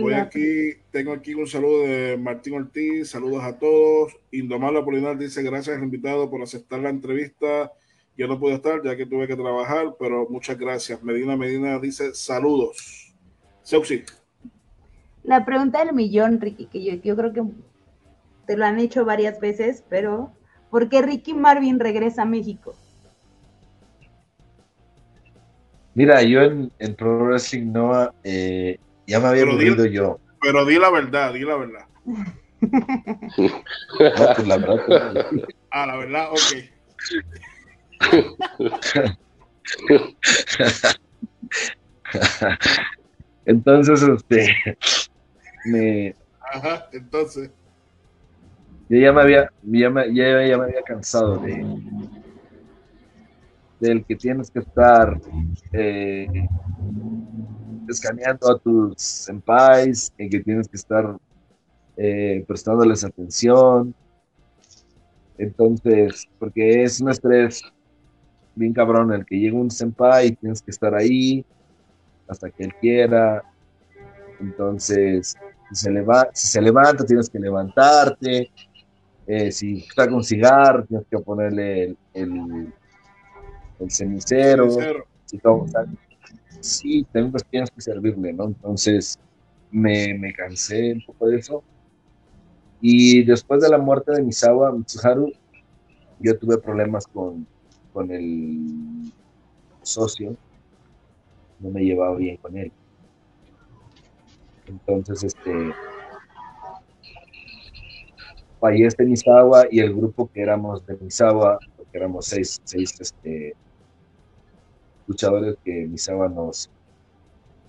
Voy 0.00 0.14
aquí, 0.14 0.74
tengo 0.90 1.12
aquí 1.12 1.34
un 1.34 1.46
saludo 1.46 1.82
de 1.82 2.16
Martín 2.18 2.54
Ortiz, 2.54 3.10
saludos 3.10 3.42
a 3.42 3.58
todos. 3.58 4.14
Indomable 4.30 4.80
Apolinar 4.80 5.16
dice 5.16 5.42
gracias 5.42 5.82
invitado 5.82 6.28
por 6.30 6.42
aceptar 6.42 6.80
la 6.80 6.90
entrevista. 6.90 7.72
Yo 8.16 8.26
no 8.26 8.38
pude 8.38 8.54
estar 8.54 8.82
ya 8.84 8.96
que 8.96 9.06
tuve 9.06 9.26
que 9.26 9.36
trabajar, 9.36 9.94
pero 9.98 10.28
muchas 10.28 10.58
gracias. 10.58 11.02
Medina 11.02 11.36
Medina 11.36 11.78
dice 11.78 12.14
saludos. 12.14 13.14
Seuxi. 13.62 14.04
La 15.22 15.44
pregunta 15.44 15.84
del 15.84 15.94
millón, 15.94 16.40
Ricky, 16.40 16.66
que 16.66 16.84
yo, 16.84 16.94
yo 17.02 17.16
creo 17.16 17.32
que 17.32 17.42
te 18.46 18.56
lo 18.56 18.64
han 18.64 18.78
hecho 18.78 19.04
varias 19.04 19.40
veces, 19.40 19.82
pero 19.88 20.32
¿por 20.70 20.88
qué 20.88 21.02
Ricky 21.02 21.34
Marvin 21.34 21.80
regresa 21.80 22.22
a 22.22 22.26
México? 22.26 22.74
Mira, 25.94 26.22
yo 26.22 26.42
en, 26.42 26.94
Pro 26.96 27.24
Wrestling 27.24 27.72
Nova 27.72 28.14
eh, 28.22 28.78
Ya 29.06 29.20
me 29.20 29.28
había 29.28 29.44
aburrido 29.44 29.86
yo. 29.86 30.18
Pero 30.40 30.64
di 30.64 30.78
la 30.78 30.90
verdad, 30.90 31.32
di 31.32 31.40
la 31.40 31.56
verdad. 31.56 31.86
No, 33.98 34.34
pues 34.34 34.48
la 34.48 34.56
verdad. 34.56 35.26
Ah, 35.70 35.86
la 35.86 35.96
verdad, 35.96 36.30
ok. 36.32 36.40
Entonces, 43.44 44.02
este, 44.02 44.48
me, 45.66 46.14
Ajá, 46.52 46.88
entonces. 46.92 47.50
yo 48.88 48.98
ya 48.98 49.12
me 49.12 49.22
había, 49.22 49.48
ya 49.62 49.90
me, 49.90 50.14
ya, 50.14 50.46
ya 50.46 50.58
me 50.58 50.64
había 50.64 50.82
cansado 50.82 51.38
de 51.38 51.64
del 53.80 54.04
que 54.04 54.16
tienes 54.16 54.50
que 54.50 54.60
estar 54.60 55.20
eh, 55.72 56.26
escaneando 57.88 58.50
a 58.50 58.58
tus 58.58 58.94
senpais, 58.96 60.12
en 60.18 60.30
que 60.30 60.40
tienes 60.40 60.68
que 60.68 60.76
estar 60.76 61.16
eh, 61.96 62.44
prestándoles 62.46 63.04
atención. 63.04 63.94
Entonces, 65.38 66.26
porque 66.38 66.82
es 66.82 67.00
un 67.00 67.10
estrés 67.10 67.62
bien 68.54 68.72
cabrón 68.72 69.12
el 69.12 69.24
que 69.24 69.38
llega 69.38 69.56
un 69.56 69.70
senpai 69.70 70.28
y 70.28 70.32
tienes 70.32 70.62
que 70.62 70.70
estar 70.70 70.94
ahí 70.94 71.44
hasta 72.26 72.50
que 72.50 72.64
él 72.64 72.74
quiera. 72.80 73.42
Entonces, 74.40 75.36
si 75.72 75.76
se, 76.32 76.60
levanta, 76.60 77.04
tienes 77.04 77.28
que 77.28 77.38
levantarte. 77.38 78.50
Eh, 79.26 79.50
si 79.50 79.78
está 79.78 80.08
con 80.08 80.22
cigarro, 80.22 80.84
tienes 80.84 81.06
que 81.10 81.18
ponerle 81.18 81.96
el, 82.14 82.72
el 83.80 83.90
cenicero. 83.90 84.68
Si 85.24 85.38
todo, 85.38 85.62
o 85.62 85.68
sea, 85.68 85.84
sí, 86.60 87.06
tengo 87.12 87.32
que- 87.32 87.44
tienes 87.50 87.70
que 87.70 87.80
servirle, 87.80 88.32
¿no? 88.32 88.44
Entonces, 88.44 89.18
me, 89.70 90.14
me 90.14 90.32
cansé 90.32 90.92
un 90.92 91.02
poco 91.06 91.28
de 91.28 91.38
eso. 91.38 91.62
Y 92.80 93.24
después 93.24 93.60
de 93.62 93.68
la 93.68 93.78
muerte 93.78 94.12
de 94.12 94.22
Misawa 94.22 94.70
Mitsuharu, 94.72 95.32
yo 96.20 96.38
tuve 96.38 96.58
problemas 96.58 97.06
con, 97.06 97.46
con 97.92 98.10
el 98.10 99.12
socio. 99.82 100.36
No 101.58 101.70
me 101.70 101.82
llevaba 101.82 102.16
bien 102.16 102.36
con 102.36 102.56
él. 102.56 102.70
Entonces, 104.66 105.22
este, 105.24 105.72
fallece 108.60 109.04
Misawa 109.04 109.66
y 109.70 109.80
el 109.80 109.94
grupo 109.94 110.28
que 110.32 110.42
éramos 110.42 110.84
de 110.86 110.96
Misawa, 110.96 111.58
porque 111.76 111.96
éramos 111.98 112.26
seis, 112.26 112.60
seis 112.64 112.94
este, 113.00 113.54
luchadores 115.06 115.56
que 115.64 115.86
Misawa 115.86 116.28
nos, 116.28 116.70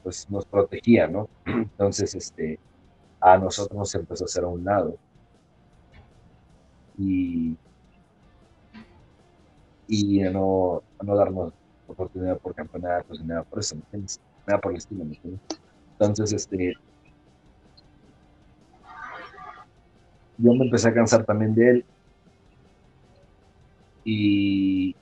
pues, 0.04 0.30
nos 0.30 0.46
protegía, 0.46 1.08
¿no? 1.08 1.30
Entonces, 1.46 2.16
este, 2.16 2.60
a 3.20 3.38
nosotros 3.38 3.78
nos 3.78 3.96
empezó 3.96 4.24
a 4.24 4.26
hacer 4.26 4.44
a 4.44 4.48
un 4.48 4.64
lado. 4.64 4.98
Y, 6.98 7.56
y 9.88 10.24
a 10.24 10.32
no, 10.32 10.82
a 11.00 11.04
no 11.04 11.16
darnos 11.16 11.54
oportunidad 11.88 12.38
por 12.40 12.54
campeonatos 12.54 13.20
ni 13.22 13.28
nada 13.28 13.44
por 13.44 13.60
eso, 13.60 13.76
¿me 13.76 13.82
entiendes? 13.82 14.20
Nada 14.46 14.60
por 14.60 14.72
el 14.72 14.78
estilo, 14.78 15.06
¿me 15.06 15.16
entiendes? 15.16 15.42
Entonces, 15.94 16.34
este, 16.34 16.74
yo 20.38 20.54
me 20.54 20.66
empecé 20.66 20.90
a 20.90 20.94
cansar 20.94 21.26
también 21.26 21.56
de 21.56 21.70
él. 21.70 21.86
Y, 24.06 24.96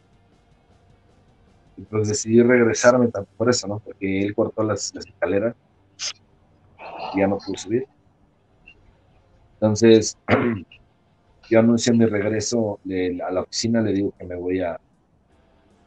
y 1.78 1.82
pues 1.84 2.08
decidí 2.08 2.42
regresarme 2.42 3.10
por 3.38 3.50
eso, 3.50 3.68
¿no? 3.68 3.80
Porque 3.80 4.24
él 4.24 4.34
cortó 4.34 4.64
las, 4.64 4.94
escaleras 4.96 5.56
y 7.14 7.20
ya 7.20 7.28
no 7.28 7.38
pude 7.38 7.58
subir. 7.58 7.88
Entonces, 9.56 10.18
yo 11.50 11.60
anuncié 11.60 11.94
mi 11.94 12.06
regreso 12.06 12.80
a 13.26 13.32
la 13.32 13.42
oficina, 13.42 13.82
le 13.82 13.94
digo 13.94 14.14
que 14.18 14.26
me 14.26 14.36
voy 14.36 14.62
a 14.62 14.80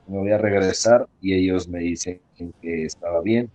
me 0.08 0.18
voy 0.18 0.32
a 0.32 0.38
regresar 0.38 1.06
y 1.20 1.34
ellos 1.34 1.68
me 1.68 1.80
dicen 1.80 2.20
que 2.62 2.84
estaba 2.84 3.20
bien. 3.20 3.50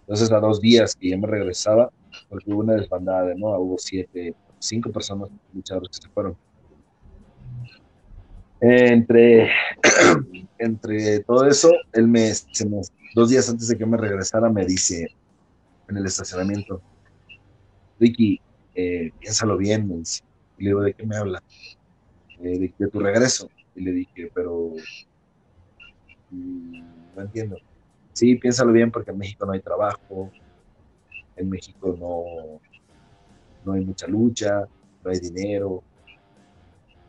Entonces, 0.00 0.30
a 0.32 0.40
dos 0.40 0.60
días 0.60 0.96
que 0.96 1.10
ya 1.10 1.16
me 1.16 1.28
regresaba, 1.28 1.90
porque 2.28 2.50
hubo 2.50 2.60
una 2.60 2.74
desbandada 2.74 3.26
de 3.26 3.36
nuevo, 3.36 3.58
hubo 3.58 3.78
siete, 3.78 4.34
cinco 4.58 4.90
personas 4.90 5.30
luchadores 5.52 5.88
que 5.90 6.06
se 6.06 6.12
fueron. 6.12 6.36
Entre, 8.60 9.50
entre 10.58 11.20
todo 11.20 11.46
eso, 11.46 11.72
él 11.92 12.08
me, 12.08 12.32
dos 13.14 13.30
días 13.30 13.48
antes 13.48 13.68
de 13.68 13.76
que 13.76 13.86
me 13.86 13.96
regresara, 13.96 14.48
me 14.48 14.64
dice 14.64 15.08
en 15.88 15.96
el 15.96 16.06
estacionamiento, 16.06 16.80
Ricky, 17.98 18.40
eh, 18.74 19.12
piénsalo 19.18 19.56
bien. 19.56 19.90
Y 20.58 20.64
le 20.64 20.70
digo, 20.70 20.82
¿de 20.82 20.94
qué 20.94 21.06
me 21.06 21.16
habla? 21.16 21.42
Eh, 22.40 22.58
de, 22.58 22.74
de 22.78 22.88
tu 22.88 23.00
regreso. 23.00 23.48
Y 23.74 23.82
le 23.82 23.92
dije, 23.92 24.30
pero 24.34 24.70
mm, 26.30 26.80
no 27.16 27.22
entiendo. 27.22 27.56
Sí, 28.12 28.36
piénsalo 28.36 28.72
bien 28.72 28.90
porque 28.90 29.10
en 29.10 29.18
México 29.18 29.44
no 29.44 29.52
hay 29.52 29.60
trabajo, 29.60 30.30
en 31.36 31.50
México 31.50 31.96
no, 31.98 32.60
no 33.64 33.72
hay 33.72 33.84
mucha 33.84 34.06
lucha, 34.06 34.64
no 35.02 35.10
hay 35.10 35.18
dinero, 35.18 35.82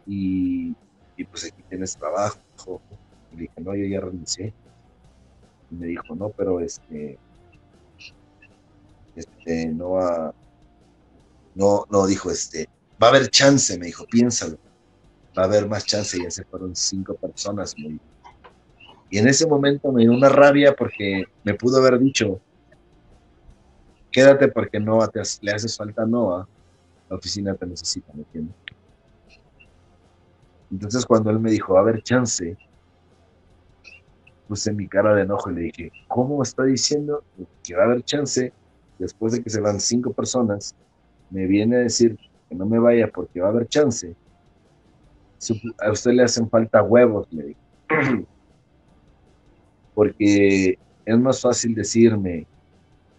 y, 0.06 0.76
y 1.18 1.24
pues 1.26 1.46
aquí 1.46 1.64
tienes 1.70 1.96
trabajo. 1.98 2.40
Dije, 3.36 3.54
no, 3.58 3.76
yo 3.76 3.86
ya 3.86 4.02
renuncié. 4.02 4.54
Y 5.72 5.76
me 5.76 5.88
dijo, 5.88 6.16
no, 6.16 6.30
pero 6.30 6.60
este, 6.60 7.18
este, 9.16 9.68
no 9.68 10.00
no, 11.56 11.86
no, 11.90 12.06
dijo, 12.06 12.30
este, 12.30 12.68
va 13.02 13.08
a 13.08 13.10
haber 13.12 13.30
chance, 13.30 13.78
me 13.80 13.88
dijo, 13.88 14.06
piénsalo, 14.06 14.58
va 15.38 15.44
a 15.44 15.46
haber 15.46 15.68
más 15.68 15.86
chance, 15.86 16.22
ya 16.22 16.30
se 16.30 16.44
fueron 16.44 16.76
cinco 16.76 17.16
personas, 17.16 17.74
me 17.78 17.90
dijo. 17.90 18.04
Y 19.10 19.20
en 19.20 19.28
ese 19.28 19.48
momento 19.48 19.92
me 19.92 20.02
dio 20.02 20.12
una 20.12 20.30
rabia 20.30 20.76
porque 20.76 21.24
me 21.44 21.54
pudo 21.54 21.78
haber 21.78 22.00
dicho, 22.00 22.42
quédate 24.12 24.50
porque 24.50 24.80
Noah 24.80 25.08
te, 25.08 25.22
le 25.42 25.52
haces 25.52 25.78
falta 25.78 26.04
a 26.04 26.06
Noah, 26.06 26.48
la 27.10 27.16
oficina 27.16 27.56
te 27.56 27.66
necesita, 27.66 28.12
¿me 28.14 28.24
entiendes? 28.24 28.56
Entonces 30.72 31.06
cuando 31.06 31.30
él 31.30 31.40
me 31.40 31.52
dijo, 31.52 31.78
a 31.78 31.82
haber 31.82 32.02
chance, 32.02 32.58
puse 34.48 34.72
mi 34.74 34.88
cara 34.88 35.16
de 35.16 35.24
enojo 35.24 35.52
y 35.52 35.56
le 35.56 35.62
dije, 35.62 35.92
¿cómo 36.08 36.42
está 36.44 36.64
diciendo 36.64 37.24
que 37.64 37.76
va 37.76 37.84
a 37.84 37.86
haber 37.86 38.04
chance 38.04 38.54
después 39.00 39.34
de 39.34 39.44
que 39.44 39.50
se 39.50 39.62
van 39.62 39.80
cinco 39.80 40.14
personas? 40.14 40.76
Me 41.30 41.46
viene 41.48 41.78
a 41.78 41.80
decir 41.80 42.18
que 42.50 42.56
no 42.56 42.66
me 42.66 42.80
vaya 42.80 43.08
porque 43.08 43.42
va 43.42 43.48
a 43.48 43.52
haber 43.52 43.68
chance. 43.68 44.16
A 45.80 45.92
usted 45.92 46.12
le 46.12 46.24
hacen 46.24 46.50
falta 46.50 46.82
huevos, 46.82 47.28
le 47.32 47.44
dije. 47.44 47.60
Porque 49.94 50.78
es 51.06 51.20
más 51.20 51.40
fácil 51.40 51.74
decirme 51.74 52.46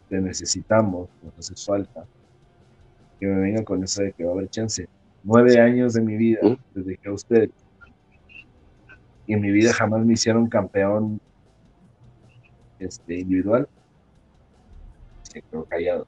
te 0.08 0.20
necesitamos, 0.20 1.08
nos 1.22 1.38
haces 1.38 1.64
falta, 1.64 2.04
que 3.18 3.26
me 3.26 3.40
venga 3.40 3.64
con 3.64 3.82
eso 3.82 4.02
de 4.02 4.12
que 4.12 4.24
va 4.24 4.30
a 4.30 4.34
haber 4.34 4.48
chance. 4.48 4.88
Nueve 5.24 5.60
años 5.60 5.94
de 5.94 6.02
mi 6.02 6.16
vida, 6.16 6.40
desde 6.74 6.96
que 6.96 7.08
a 7.08 7.12
usted, 7.12 7.50
y 9.26 9.34
en 9.34 9.40
mi 9.40 9.50
vida 9.50 9.72
jamás 9.72 10.04
me 10.04 10.12
hicieron 10.12 10.48
campeón 10.48 11.20
este, 12.78 13.18
individual, 13.18 13.68
se 15.22 15.42
quedó 15.42 15.64
callado. 15.64 16.06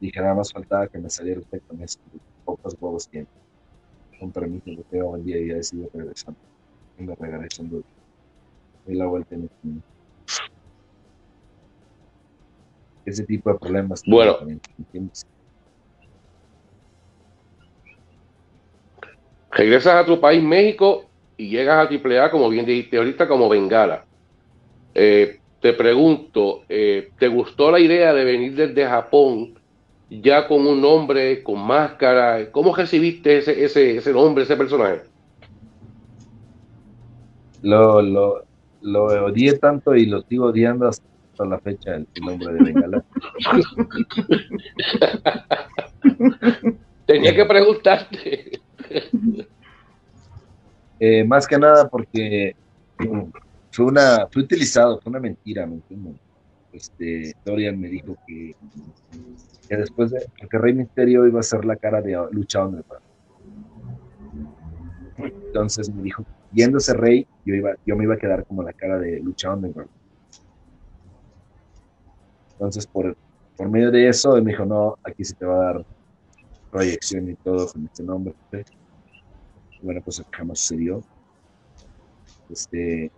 Dije, 0.00 0.20
nada 0.20 0.34
más 0.34 0.52
faltaba 0.52 0.86
que 0.88 0.98
me 0.98 1.08
saliera 1.08 1.40
usted 1.40 1.62
con 1.66 1.82
eso, 1.82 1.98
pocos 2.44 2.76
huevos 2.78 3.08
tiene. 3.08 3.26
Con 4.20 4.30
permiso, 4.30 4.64
que 4.64 4.84
tengo 4.90 5.08
buen 5.08 5.24
día 5.24 5.38
y 5.38 5.48
ya 5.48 5.54
decidido 5.54 5.90
regresar. 5.92 6.34
Y 6.98 7.02
me 7.02 7.14
regresando. 7.14 7.82
Doy 8.86 8.94
la 8.94 9.06
vuelta 9.06 9.34
en 9.34 9.42
el. 9.42 9.82
Ese 13.04 13.24
tipo 13.24 13.52
de 13.52 13.58
problemas. 13.58 14.02
Bueno. 14.06 14.36
también, 14.36 14.60
¿entiendes? 14.78 15.26
Regresas 19.56 19.94
a 19.94 20.04
tu 20.04 20.20
país, 20.20 20.42
México, 20.42 21.06
y 21.38 21.48
llegas 21.48 21.78
a 21.78 21.88
AAA, 21.90 22.30
como 22.30 22.50
bien 22.50 22.66
dijiste 22.66 22.98
ahorita, 22.98 23.26
como 23.26 23.48
Bengala. 23.48 24.04
Eh, 24.94 25.40
te 25.60 25.72
pregunto, 25.72 26.64
eh, 26.68 27.08
¿te 27.18 27.28
gustó 27.28 27.70
la 27.70 27.80
idea 27.80 28.12
de 28.12 28.24
venir 28.24 28.54
desde 28.54 28.86
Japón 28.86 29.54
ya 30.10 30.46
con 30.46 30.66
un 30.66 30.82
nombre, 30.82 31.42
con 31.42 31.66
máscara? 31.66 32.52
¿Cómo 32.52 32.76
recibiste 32.76 33.38
ese, 33.38 33.64
ese, 33.64 33.96
ese 33.96 34.12
nombre, 34.12 34.44
ese 34.44 34.56
personaje? 34.56 35.00
Lo, 37.62 38.02
lo, 38.02 38.44
lo 38.82 39.04
odié 39.24 39.54
tanto 39.54 39.94
y 39.94 40.04
lo 40.04 40.20
sigo 40.20 40.48
odiando 40.48 40.86
hasta 40.86 41.46
la 41.46 41.58
fecha 41.60 41.96
el, 41.96 42.06
nombre 42.20 42.52
de 42.52 42.62
Bengala. 42.62 43.02
Tenía 47.06 47.34
que 47.34 47.46
preguntarte. 47.46 48.60
Eh, 50.98 51.24
más 51.24 51.46
que 51.46 51.58
nada 51.58 51.86
porque 51.90 52.54
mm, 52.98 53.24
fue 53.70 53.84
una, 53.84 54.26
fue 54.32 54.44
utilizado, 54.44 54.98
fue 55.02 55.10
una 55.10 55.20
mentira, 55.20 55.66
¿me 55.66 55.74
entiendes? 55.74 56.18
este, 56.76 57.32
Dorian 57.44 57.78
me 57.80 57.88
dijo 57.88 58.16
que, 58.26 58.52
que 59.68 59.76
después 59.76 60.10
de 60.10 60.26
que 60.50 60.58
Rey 60.58 60.74
Misterio 60.74 61.26
iba 61.26 61.40
a 61.40 61.42
ser 61.42 61.64
la 61.64 61.76
cara 61.76 62.00
de 62.00 62.16
Lucha 62.30 62.64
Underground. 62.64 63.04
Entonces 65.18 65.88
me 65.88 66.02
dijo, 66.02 66.24
ese 66.54 66.94
Rey, 66.94 67.26
yo, 67.44 67.54
iba, 67.54 67.74
yo 67.84 67.96
me 67.96 68.04
iba 68.04 68.14
a 68.14 68.18
quedar 68.18 68.44
como 68.46 68.62
la 68.62 68.72
cara 68.72 68.98
de 68.98 69.20
Lucha 69.20 69.52
Underground. 69.52 69.90
Entonces, 72.52 72.86
por, 72.86 73.16
por 73.56 73.70
medio 73.70 73.90
de 73.90 74.08
eso, 74.08 74.36
él 74.36 74.44
me 74.44 74.52
dijo, 74.52 74.64
no, 74.64 74.96
aquí 75.02 75.24
se 75.24 75.34
te 75.34 75.44
va 75.44 75.54
a 75.54 75.72
dar 75.72 75.86
proyección 76.70 77.30
y 77.30 77.34
todo 77.34 77.66
con 77.72 77.84
este 77.84 78.02
nombre. 78.02 78.34
Bueno, 79.82 80.00
pues 80.02 80.22
jamás 80.30 80.58
sucedió. 80.58 81.02
Este, 82.50 83.10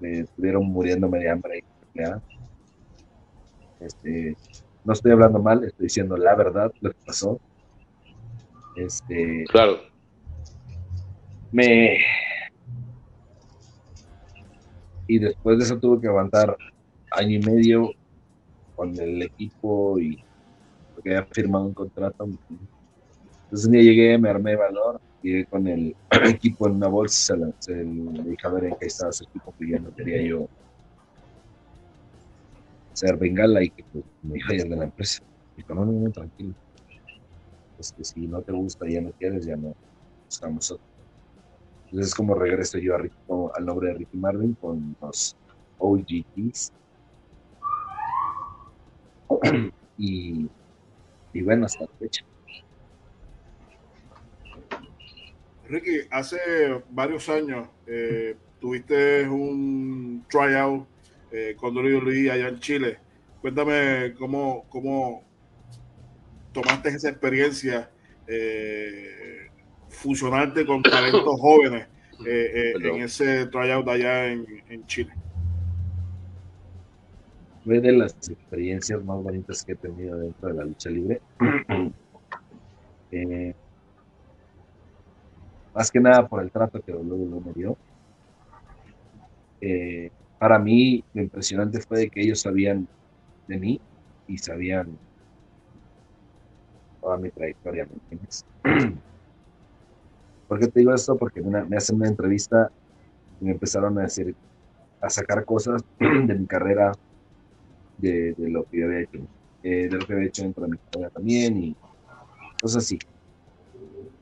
me 0.00 0.20
estuvieron 0.20 0.66
muriéndome 0.66 1.18
de 1.18 1.30
hambre. 1.30 1.64
Este, 3.80 4.36
no 4.84 4.92
estoy 4.92 5.12
hablando 5.12 5.38
mal, 5.38 5.64
estoy 5.64 5.84
diciendo 5.84 6.16
la 6.16 6.34
verdad, 6.34 6.72
lo 6.80 6.90
que 6.90 6.98
pasó. 7.06 7.40
Este, 8.76 9.44
claro. 9.48 9.78
Me. 11.52 11.98
Y 15.06 15.18
después 15.18 15.58
de 15.58 15.64
eso 15.64 15.78
tuve 15.78 16.00
que 16.00 16.08
aguantar 16.08 16.56
año 17.10 17.38
y 17.38 17.40
medio 17.40 17.90
con 18.74 18.98
el 18.98 19.22
equipo 19.22 19.98
y 19.98 20.22
porque 20.94 21.16
había 21.16 21.26
firmado 21.26 21.66
un 21.66 21.74
contrato. 21.74 22.26
Entonces 23.54 23.66
un 23.68 23.72
día 23.74 23.82
llegué, 23.82 24.18
me 24.18 24.30
armé 24.30 24.56
valor, 24.56 25.00
llegué 25.22 25.46
con 25.46 25.68
el 25.68 25.94
equipo 26.28 26.66
en 26.66 26.74
una 26.74 26.88
bolsa, 26.88 27.36
se, 27.60 27.72
le 27.72 27.84
dije 28.24 28.48
a 28.48 28.48
ver 28.48 28.64
en 28.64 28.74
qué 28.80 28.86
estaba 28.86 29.12
su 29.12 29.22
equipo 29.22 29.54
pidiendo, 29.56 29.94
quería 29.94 30.20
yo 30.22 30.48
ser 32.94 33.16
bengala 33.16 33.62
y 33.62 33.70
que 33.70 33.84
pues, 33.92 34.04
me 34.22 34.34
dijo 34.34 34.54
de 34.54 34.76
la 34.76 34.82
empresa. 34.82 35.22
Dijo, 35.56 35.72
no, 35.72 35.84
no, 35.84 35.92
no, 35.92 36.10
tranquilo. 36.10 36.52
Es 37.78 37.92
que 37.92 38.02
si 38.02 38.26
no 38.26 38.42
te 38.42 38.50
gusta, 38.50 38.88
ya 38.88 39.00
no 39.00 39.12
quieres, 39.12 39.46
ya 39.46 39.54
no 39.54 39.72
buscamos 40.24 40.72
otro. 40.72 40.84
Entonces 41.84 42.08
es 42.08 42.14
como 42.16 42.34
regreso 42.34 42.78
yo 42.78 42.96
al 42.96 43.64
nombre 43.64 43.90
de 43.90 43.94
Ricky 43.98 44.16
Marvin 44.16 44.54
con 44.54 44.96
los 45.00 45.36
OGTs. 45.78 46.72
y, 49.96 50.50
y 51.32 51.42
bueno, 51.42 51.66
hasta 51.66 51.84
la 51.84 51.90
fecha. 52.00 52.24
Ricky, 55.68 56.00
hace 56.10 56.38
varios 56.90 57.28
años 57.28 57.68
eh, 57.86 58.36
tuviste 58.60 59.28
un 59.28 60.24
tryout 60.28 60.86
eh, 61.30 61.54
con 61.56 61.74
Luis 61.74 62.30
allá 62.30 62.48
en 62.48 62.58
Chile. 62.60 62.98
Cuéntame 63.40 64.14
cómo, 64.18 64.64
cómo 64.68 65.22
tomaste 66.52 66.90
esa 66.90 67.10
experiencia, 67.10 67.90
eh, 68.26 69.48
fusionarte 69.88 70.64
con 70.64 70.82
talentos 70.82 71.40
jóvenes 71.40 71.86
eh, 72.26 72.74
en 72.80 73.02
ese 73.02 73.46
tryout 73.46 73.88
allá 73.88 74.28
en, 74.28 74.46
en 74.68 74.86
Chile. 74.86 75.12
Fue 77.64 77.80
de 77.80 77.92
las 77.92 78.14
experiencias 78.28 79.02
más 79.04 79.22
bonitas 79.22 79.64
que 79.64 79.72
he 79.72 79.76
tenido 79.76 80.18
dentro 80.18 80.50
de 80.50 80.54
la 80.54 80.64
lucha 80.64 80.90
libre. 80.90 81.20
más 85.74 85.90
que 85.90 86.00
nada 86.00 86.26
por 86.26 86.42
el 86.42 86.50
trato 86.50 86.80
que 86.80 86.92
luego 86.92 87.40
me 87.40 87.52
dio. 87.52 87.76
Eh, 89.60 90.10
para 90.38 90.58
mí 90.58 91.02
lo 91.12 91.22
impresionante 91.22 91.80
fue 91.80 92.08
que 92.08 92.22
ellos 92.22 92.40
sabían 92.40 92.86
de 93.48 93.58
mí 93.58 93.80
y 94.26 94.38
sabían 94.38 94.96
toda 97.00 97.16
mi 97.18 97.30
trayectoria, 97.30 97.86
¿me 97.86 97.94
entiendes? 97.94 98.44
¿Por 100.48 100.60
qué 100.60 100.68
te 100.68 100.80
digo 100.80 100.94
esto? 100.94 101.16
Porque 101.16 101.40
me 101.40 101.76
hacen 101.76 101.96
una 101.96 102.08
entrevista 102.08 102.70
y 103.40 103.46
me 103.46 103.52
empezaron 103.52 103.98
a 103.98 104.02
decir, 104.02 104.34
a 105.00 105.10
sacar 105.10 105.44
cosas 105.44 105.82
de 105.98 106.34
mi 106.34 106.46
carrera, 106.46 106.92
de, 107.98 108.34
lo 108.38 108.64
que 108.64 108.78
yo 108.78 108.86
había 108.86 109.00
hecho, 109.00 109.18
eh, 109.62 109.88
de 109.88 109.96
lo 109.96 110.06
que 110.06 110.12
había 110.12 110.26
hecho 110.28 110.42
dentro 110.42 110.64
de 110.64 110.70
mi 110.70 110.78
carrera 110.90 111.10
también 111.10 111.56
y 111.56 111.76
cosas 112.60 112.84
así. 112.84 112.98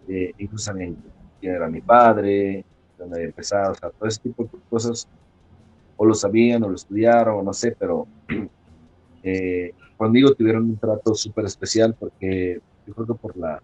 Eh, 0.09 0.33
incluso 0.39 0.71
también 0.71 0.97
quién 1.43 1.57
era 1.57 1.69
mi 1.69 1.81
padre, 1.81 2.65
dónde 2.97 3.17
había 3.17 3.27
empezado, 3.27 3.73
o 3.73 3.75
sea, 3.75 3.91
todo 3.91 4.09
ese 4.09 4.21
tipo 4.21 4.45
de 4.45 4.51
cosas 4.71 5.09
o 5.97 6.07
lo 6.07 6.15
sabían 6.15 6.63
o 6.63 6.69
lo 6.69 6.77
estudiaron, 6.77 7.41
o 7.41 7.43
no 7.43 7.53
sé, 7.53 7.75
pero 7.77 8.07
eh, 9.25 9.75
conmigo 9.97 10.33
tuvieron 10.35 10.65
un 10.65 10.77
trato 10.77 11.15
súper 11.15 11.47
especial 11.47 11.97
porque 11.99 12.61
yo 12.87 12.95
creo 12.95 13.07
que 13.09 13.15
por 13.15 13.37
la, 13.37 13.61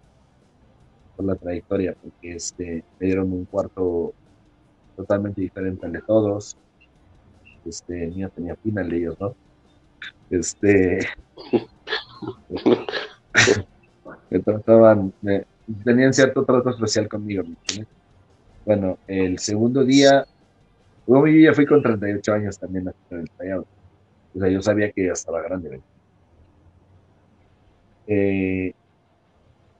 por 1.17 1.25
la 1.25 1.37
trayectoria, 1.37 1.95
porque 2.03 2.35
este, 2.35 2.83
me 2.99 3.07
dieron 3.07 3.33
un 3.33 3.45
cuarto 3.45 4.13
totalmente 4.97 5.41
diferente 5.41 5.87
al 5.87 5.93
de 5.93 6.03
todos. 6.03 6.57
Este, 7.65 8.09
mío 8.09 8.29
tenía 8.35 8.57
final 8.57 8.89
de 8.89 8.97
ellos, 8.97 9.17
¿no? 9.21 9.35
Este, 10.31 10.99
me 14.31 14.39
trataban, 14.41 15.13
tenían 15.85 16.13
cierto 16.13 16.45
trato 16.45 16.71
especial 16.71 17.09
conmigo. 17.09 17.45
Bueno, 18.65 18.99
el 19.07 19.39
segundo 19.39 19.85
día 19.85 20.27
yo 21.09 21.27
ya 21.27 21.55
fui 21.55 21.65
con 21.65 21.83
38 21.83 22.33
años 22.35 22.59
también 22.59 22.93
el 23.11 23.31
tallado. 23.31 23.67
O 24.35 24.39
sea, 24.39 24.49
yo 24.49 24.61
sabía 24.61 24.93
que 24.93 25.07
ya 25.07 25.13
estaba 25.13 25.43
grande. 25.43 25.81
Eh, 28.07 28.73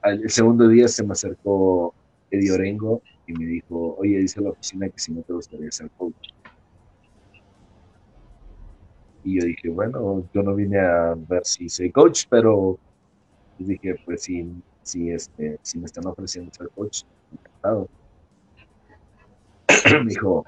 el 0.03 0.29
segundo 0.29 0.67
día 0.67 0.87
se 0.87 1.03
me 1.03 1.11
acercó 1.13 1.93
Eddie 2.31 2.51
Orengo 2.51 3.01
y 3.27 3.33
me 3.33 3.45
dijo, 3.45 3.95
oye, 3.99 4.17
dice 4.17 4.41
la 4.41 4.49
oficina 4.49 4.89
que 4.89 4.99
si 4.99 5.11
no 5.11 5.21
te 5.21 5.33
gustaría 5.33 5.71
ser 5.71 5.89
coach. 5.91 6.29
Y 9.23 9.39
yo 9.39 9.45
dije, 9.45 9.69
bueno, 9.69 10.23
yo 10.33 10.41
no 10.41 10.55
vine 10.55 10.79
a 10.79 11.15
ver 11.15 11.45
si 11.45 11.69
soy 11.69 11.91
coach, 11.91 12.25
pero 12.29 12.79
dije, 13.59 13.95
pues 14.05 14.23
si, 14.23 14.49
si, 14.89 15.11
este, 15.11 15.59
si 15.61 15.77
me 15.77 15.85
están 15.85 16.07
ofreciendo 16.07 16.51
ser 16.53 16.69
coach, 16.69 17.03
encantado. 17.31 17.87
me 20.03 20.05
dijo, 20.09 20.45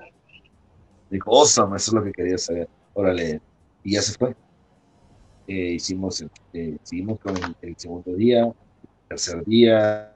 Dijo, 1.12 1.30
awesome, 1.30 1.76
eso 1.76 1.92
es 1.92 1.94
lo 1.94 2.04
que 2.06 2.14
quería 2.14 2.38
saber. 2.38 2.70
Órale, 2.94 3.42
y 3.84 3.94
ya 3.94 4.02
se 4.02 4.18
fue. 4.18 4.34
Eh, 5.46 5.74
hicimos, 5.74 6.26
eh, 6.54 6.78
seguimos 6.84 7.20
con 7.20 7.36
el, 7.62 7.76
segundo 7.78 8.16
día, 8.16 8.50
tercer 9.10 9.44
día, 9.44 10.16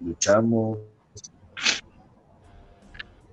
luchamos, 0.00 0.78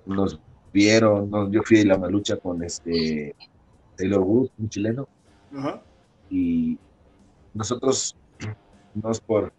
nos 0.06 0.40
vieron, 0.72 1.50
yo 1.50 1.62
fui 1.64 1.80
a 1.80 1.96
la 1.96 2.08
lucha 2.08 2.36
con 2.36 2.62
este 2.62 3.34
Taylor 3.96 4.20
Woods, 4.20 4.52
un 4.58 4.68
chileno, 4.68 5.08
y 6.30 6.78
nosotros, 7.58 8.16
no 8.94 9.10
es 9.10 9.20
por, 9.20 9.52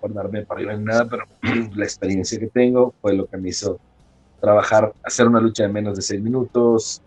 por 0.00 0.12
darme 0.12 0.44
para 0.44 0.58
arriba 0.58 0.74
en 0.74 0.84
nada, 0.84 1.08
pero 1.08 1.24
la 1.74 1.84
experiencia 1.84 2.38
que 2.38 2.48
tengo 2.48 2.94
fue 3.00 3.14
lo 3.14 3.26
que 3.26 3.38
me 3.38 3.48
hizo 3.48 3.80
trabajar, 4.40 4.92
hacer 5.02 5.26
una 5.26 5.40
lucha 5.40 5.64
de 5.64 5.70
menos 5.70 5.96
de 5.96 6.02
seis 6.02 6.22
minutos, 6.22 7.02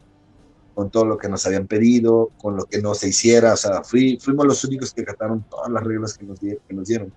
con 0.74 0.90
todo 0.90 1.06
lo 1.06 1.18
que 1.18 1.30
nos 1.30 1.46
habían 1.46 1.68
pedido, 1.68 2.32
con 2.38 2.58
lo 2.58 2.66
que 2.66 2.82
no 2.82 2.96
se 2.96 3.10
hiciera, 3.10 3.54
o 3.54 3.58
sea, 3.58 3.84
fui, 3.84 4.18
fuimos 4.20 4.46
los 4.48 4.64
únicos 4.66 4.94
que 4.94 5.04
cataron 5.04 5.44
todas 5.50 5.70
las 5.70 5.84
reglas 5.84 6.18
que 6.18 6.26
nos, 6.26 6.40
que 6.40 6.60
nos 6.70 6.88
dieron. 6.88 7.14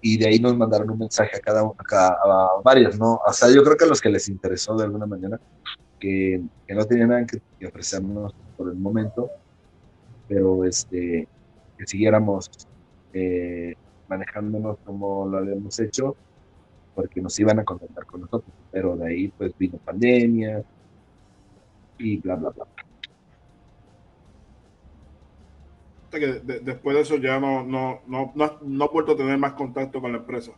Y 0.00 0.18
de 0.18 0.26
ahí 0.26 0.40
nos 0.40 0.56
mandaron 0.56 0.90
un 0.90 0.98
mensaje 0.98 1.36
a 1.36 1.40
cada 1.40 1.62
uno, 1.62 1.76
a, 1.92 2.60
varios, 2.64 2.98
¿no? 2.98 3.20
O 3.24 3.32
sea, 3.32 3.48
yo 3.50 3.62
creo 3.62 3.76
que 3.76 3.84
a 3.84 3.88
los 3.88 4.00
que 4.00 4.10
les 4.10 4.28
interesó 4.28 4.76
de 4.76 4.84
alguna 4.84 5.06
manera, 5.06 5.38
que, 6.00 6.42
que 6.66 6.74
no 6.74 6.84
tenían 6.84 7.10
nada 7.10 7.26
que, 7.26 7.40
ofrecernos 7.64 8.34
por 8.56 8.68
el 8.68 8.74
momento, 8.74 9.30
pero 10.28 10.64
este, 10.64 11.28
que 11.78 11.86
siguiéramos 11.86 12.50
eh, 13.12 13.74
manejándonos 14.08 14.78
como 14.84 15.26
lo 15.26 15.38
habíamos 15.38 15.78
hecho 15.80 16.16
porque 16.94 17.20
nos 17.20 17.38
iban 17.40 17.58
a 17.58 17.64
contactar 17.64 18.06
con 18.06 18.22
nosotros, 18.22 18.52
pero 18.70 18.96
de 18.96 19.06
ahí 19.06 19.28
pues 19.28 19.56
vino 19.58 19.78
pandemia 19.78 20.62
y 21.98 22.18
bla, 22.18 22.36
bla, 22.36 22.50
bla. 22.50 22.66
después 26.62 26.94
de 26.94 27.02
eso 27.02 27.16
ya 27.16 27.40
no, 27.40 27.64
no, 27.64 28.00
no, 28.06 28.32
no, 28.34 28.58
no 28.60 28.84
he 28.84 28.88
vuelto 28.88 29.12
a 29.12 29.16
tener 29.16 29.38
más 29.38 29.54
contacto 29.54 30.00
con 30.00 30.12
la 30.12 30.18
empresa. 30.18 30.52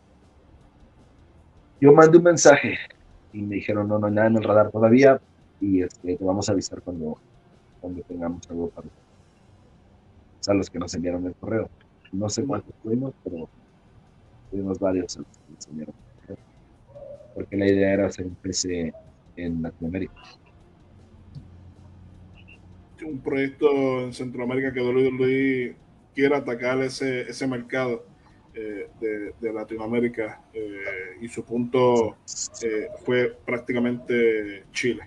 Yo 1.79 1.93
mandé 1.93 2.17
un 2.17 2.23
mensaje 2.23 2.77
y 3.31 3.41
me 3.41 3.55
dijeron, 3.55 3.87
no, 3.87 3.99
no 3.99 4.07
hay 4.07 4.13
nada 4.13 4.27
en 4.27 4.37
el 4.37 4.43
radar 4.43 4.71
todavía 4.71 5.21
y 5.61 5.81
este, 5.83 6.17
te 6.17 6.23
vamos 6.23 6.49
a 6.49 6.51
avisar 6.51 6.81
cuando, 6.81 7.17
cuando 7.79 8.01
tengamos 8.03 8.49
algo 8.49 8.69
para... 8.69 8.87
sea, 10.45 10.53
los 10.53 10.69
que 10.69 10.79
nos 10.79 10.93
enviaron 10.93 11.25
el 11.25 11.35
correo. 11.35 11.69
No 12.11 12.29
sé 12.29 12.45
cuántos 12.45 12.73
fuimos, 12.83 13.13
pero 13.23 13.49
tuvimos 14.51 14.79
varios 14.79 15.15
que 15.15 15.23
nos 15.53 15.67
enviaron 15.67 15.95
porque 17.35 17.57
la 17.57 17.67
idea 17.67 17.93
era 17.93 18.05
hacer 18.07 18.25
un 18.25 18.35
PC 18.35 18.93
en 19.35 19.61
Latinoamérica. 19.61 20.13
un 23.05 23.19
proyecto 23.19 24.01
en 24.01 24.13
Centroamérica 24.13 24.73
que 24.73 24.81
WWE 24.81 25.75
quiere 26.15 26.35
atacar 26.35 26.81
ese, 26.81 27.29
ese 27.29 27.45
mercado 27.45 28.03
eh, 28.55 28.89
de, 29.39 29.53
Latinoamérica 29.53 30.41
eh, 30.53 31.17
y 31.21 31.27
su 31.27 31.43
punto 31.43 32.17
eh, 32.63 32.87
fue 33.03 33.37
prácticamente 33.45 34.63
Chile. 34.71 35.03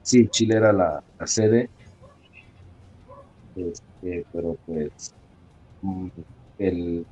Sí, 0.00 0.28
Chile 0.28 0.56
era 0.56 0.72
la, 0.72 1.02
sede, 1.26 1.68
este, 3.58 4.26
pero 4.32 4.56
pues 4.64 5.14
mm, 5.82 6.08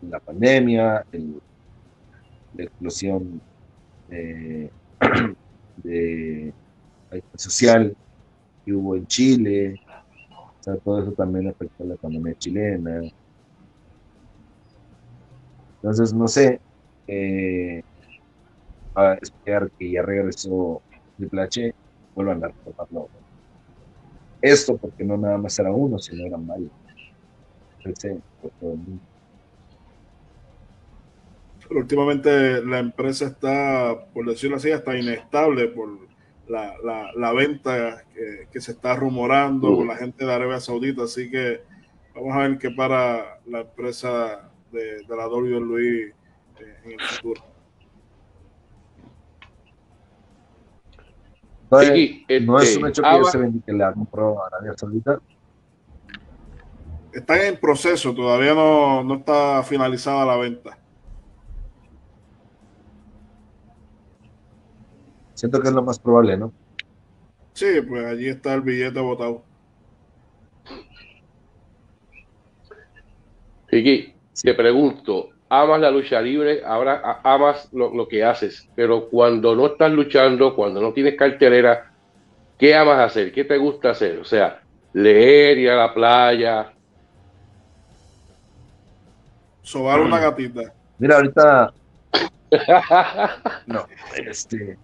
la 0.03 0.21
pandemia, 0.21 1.05
el, 1.13 1.41
la 2.55 2.65
explosión 2.65 3.41
de, 4.09 4.71
social 7.37 7.95
que 8.65 8.73
hubo 8.73 8.97
en 8.97 9.07
Chile, 9.07 9.81
todo 10.85 11.03
eso 11.03 11.13
también 11.13 11.49
afectó 11.49 11.85
a 11.85 11.87
la 11.87 11.95
economía 11.95 12.35
chilena. 12.35 13.01
Entonces, 15.83 16.13
no 16.13 16.27
sé, 16.27 16.61
eh, 17.07 17.83
a 18.95 19.15
esperar 19.15 19.71
que 19.79 19.93
ya 19.93 20.03
regresó 20.03 20.83
Triple 21.17 21.43
H, 21.43 21.73
vuelvan 22.15 22.45
a 22.45 22.49
retomarlo. 22.49 23.09
Esto 24.47 24.77
porque 24.77 25.03
no 25.03 25.17
nada 25.17 25.39
más 25.39 25.59
era 25.59 25.73
uno, 25.73 25.99
sino 25.99 26.25
eran 26.25 26.47
varios. 26.47 26.71
Pero 31.69 31.81
últimamente 31.81 32.65
la 32.65 32.79
empresa 32.79 33.27
está, 33.27 34.07
por 34.15 34.25
decirlo 34.29 34.57
así, 34.57 34.71
está 34.71 34.97
inestable 34.97 35.67
por 35.67 35.99
la, 36.47 36.77
la, 37.17 37.33
venta 37.33 38.05
que, 38.53 38.61
se 38.61 38.71
está 38.71 38.95
rumorando 38.95 39.75
con 39.75 39.89
la 39.89 39.97
gente 39.97 40.25
de 40.25 40.33
Arabia 40.33 40.61
Saudita, 40.61 41.03
así 41.03 41.29
que 41.29 41.63
vamos 42.15 42.37
a 42.37 42.47
ver 42.47 42.59
qué 42.59 42.71
para 42.71 43.41
la 43.47 43.63
empresa 43.63 44.49
de, 44.71 45.03
de 45.09 45.17
la 45.17 45.27
WWE 45.27 46.03
eh, 46.03 46.15
en 46.85 46.93
el 46.93 47.01
futuro. 47.01 47.56
No 51.71 51.81
es, 51.81 52.43
no 52.43 52.59
es 52.61 52.77
un 52.77 52.87
hecho 52.87 53.03
que 53.03 53.25
se 53.31 53.53
que 53.67 53.73
la 53.73 53.93
compró 53.93 54.43
a 54.43 54.47
Arabia 54.47 54.75
Saudita. 54.77 55.21
Está 57.13 57.47
en 57.47 57.59
proceso, 57.59 58.15
todavía 58.15 58.55
no, 58.55 59.03
no 59.03 59.15
está 59.17 59.63
finalizada 59.63 60.25
la 60.25 60.37
venta. 60.37 60.79
Siento 65.35 65.61
que 65.61 65.69
es 65.69 65.75
lo 65.75 65.83
más 65.83 65.99
probable, 65.99 66.37
¿no? 66.37 66.53
Sí, 67.53 67.81
pues 67.89 68.07
allí 68.07 68.29
está 68.29 68.55
el 68.55 68.61
billete 68.61 69.01
botado. 69.01 69.43
Ricky, 73.69 74.15
te 74.43 74.55
pregunto, 74.55 75.31
amas 75.49 75.81
la 75.81 75.91
lucha 75.91 76.21
libre, 76.21 76.63
ahora 76.65 77.21
amas 77.23 77.69
lo, 77.73 78.09
que 78.09 78.25
haces, 78.25 78.69
pero 78.75 79.09
cuando 79.09 79.55
no 79.55 79.67
estás 79.67 79.93
luchando, 79.93 80.55
cuando 80.55 80.81
no 80.81 80.93
tienes 80.93 81.17
cartelera, 81.17 81.93
¿qué 82.59 82.75
amas 82.75 82.99
hacer? 82.99 83.33
¿Qué 83.33 83.45
te 83.45 83.57
gusta 83.57 83.91
hacer? 83.91 84.19
O 84.19 84.25
sea, 84.25 84.63
leer, 84.93 85.59
ir 85.59 85.71
a 85.71 85.77
la 85.77 85.95
playa. 85.95 86.73
Sobar 89.63 90.01
una 90.01 90.19
gatita. 90.19 90.73
Mira, 90.99 91.17
ahorita. 91.17 91.73
no, 93.67 93.87
este. 94.15 94.79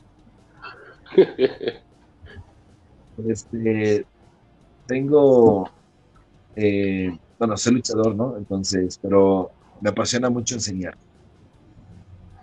este, 3.28 4.06
tengo, 4.86 5.70
eh, 6.56 7.16
bueno, 7.38 7.56
soy 7.56 7.74
luchador, 7.74 8.14
¿no? 8.14 8.36
Entonces, 8.36 8.98
pero 9.00 9.50
me 9.82 9.90
apasiona 9.90 10.30
mucho 10.30 10.54
enseñar. 10.54 10.96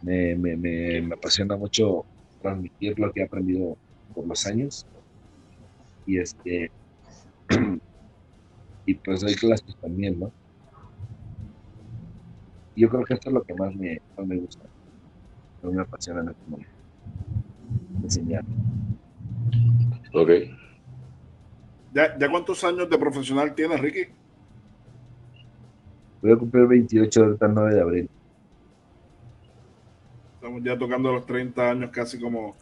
Me, 0.01 0.35
me, 0.35 0.57
me, 0.57 1.13
apasiona 1.13 1.55
mucho 1.55 2.05
transmitir 2.41 2.99
lo 2.99 3.11
que 3.11 3.21
he 3.21 3.23
aprendido 3.23 3.77
por 4.13 4.27
los 4.27 4.45
años. 4.45 4.85
Y 6.05 6.19
este, 6.19 6.69
y 8.85 8.93
pues 8.93 9.21
doy 9.21 9.35
clases 9.35 9.75
también, 9.77 10.19
¿no? 10.19 10.31
Yo 12.75 12.89
creo 12.89 13.05
que 13.05 13.13
esto 13.13 13.29
es 13.29 13.33
lo 13.33 13.43
que 13.43 13.53
más 13.53 13.73
me, 13.75 14.01
me 14.25 14.37
gusta, 14.37 14.65
no 15.63 15.71
me 15.71 15.81
apasiona 15.81 16.21
en 16.21 16.29
este 16.29 16.43
momento 16.47 16.71
enseñar. 18.03 18.45
Ok. 20.13 20.29
¿Ya, 21.93 22.17
¿Ya 22.17 22.29
cuántos 22.29 22.63
años 22.63 22.89
de 22.89 22.97
profesional 22.97 23.53
tienes, 23.55 23.79
Ricky? 23.79 24.18
Voy 26.21 26.31
a 26.31 26.35
cumplir 26.35 26.67
28 26.67 27.35
del 27.35 27.53
9 27.53 27.75
de 27.75 27.81
abril. 27.81 28.09
Estamos 30.35 30.63
ya 30.63 30.77
tocando 30.77 31.11
los 31.13 31.25
30 31.25 31.69
años 31.69 31.89
casi 31.91 32.19
como, 32.19 32.55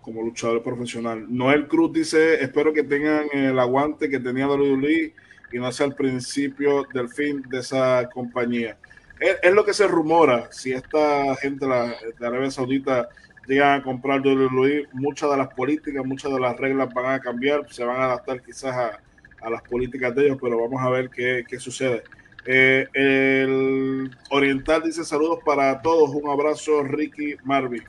como 0.00 0.22
luchador 0.22 0.62
profesional. 0.62 1.26
Noel 1.28 1.68
Cruz 1.68 1.92
dice, 1.92 2.42
espero 2.42 2.72
que 2.72 2.82
tengan 2.82 3.26
el 3.32 3.58
aguante 3.58 4.08
que 4.08 4.18
tenía 4.18 4.48
WWE 4.48 5.14
y 5.52 5.58
no 5.58 5.72
sea 5.72 5.86
el 5.86 5.94
principio 5.94 6.86
del 6.92 7.08
fin 7.08 7.42
de 7.48 7.58
esa 7.58 8.08
compañía. 8.12 8.78
Es, 9.20 9.52
lo 9.52 9.64
que 9.64 9.74
se 9.74 9.88
rumora, 9.88 10.48
si 10.52 10.72
esta 10.72 11.34
gente 11.36 11.66
de 11.66 12.26
Arabia 12.26 12.50
Saudita 12.50 13.08
llegan 13.48 13.80
a 13.80 13.82
comprar 13.82 14.20
WWE, 14.20 14.86
muchas 14.92 15.30
de 15.30 15.36
las 15.36 15.48
políticas, 15.48 16.04
muchas 16.04 16.32
de 16.32 16.38
las 16.38 16.56
reglas 16.56 16.92
van 16.94 17.14
a 17.14 17.20
cambiar, 17.20 17.66
se 17.72 17.84
van 17.84 18.00
a 18.00 18.04
adaptar 18.04 18.42
quizás 18.42 18.74
a, 18.74 19.50
las 19.50 19.62
políticas 19.62 20.14
de 20.14 20.26
ellos, 20.26 20.38
pero 20.40 20.60
vamos 20.60 20.80
a 20.82 20.90
ver 20.90 21.10
qué, 21.10 21.44
sucede. 21.58 22.02
Eh, 22.50 22.88
el 22.94 24.10
Oriental 24.30 24.82
dice 24.82 25.04
saludos 25.04 25.40
para 25.44 25.82
todos, 25.82 26.14
un 26.14 26.30
abrazo 26.30 26.82
Ricky 26.82 27.36
Marvin. 27.44 27.84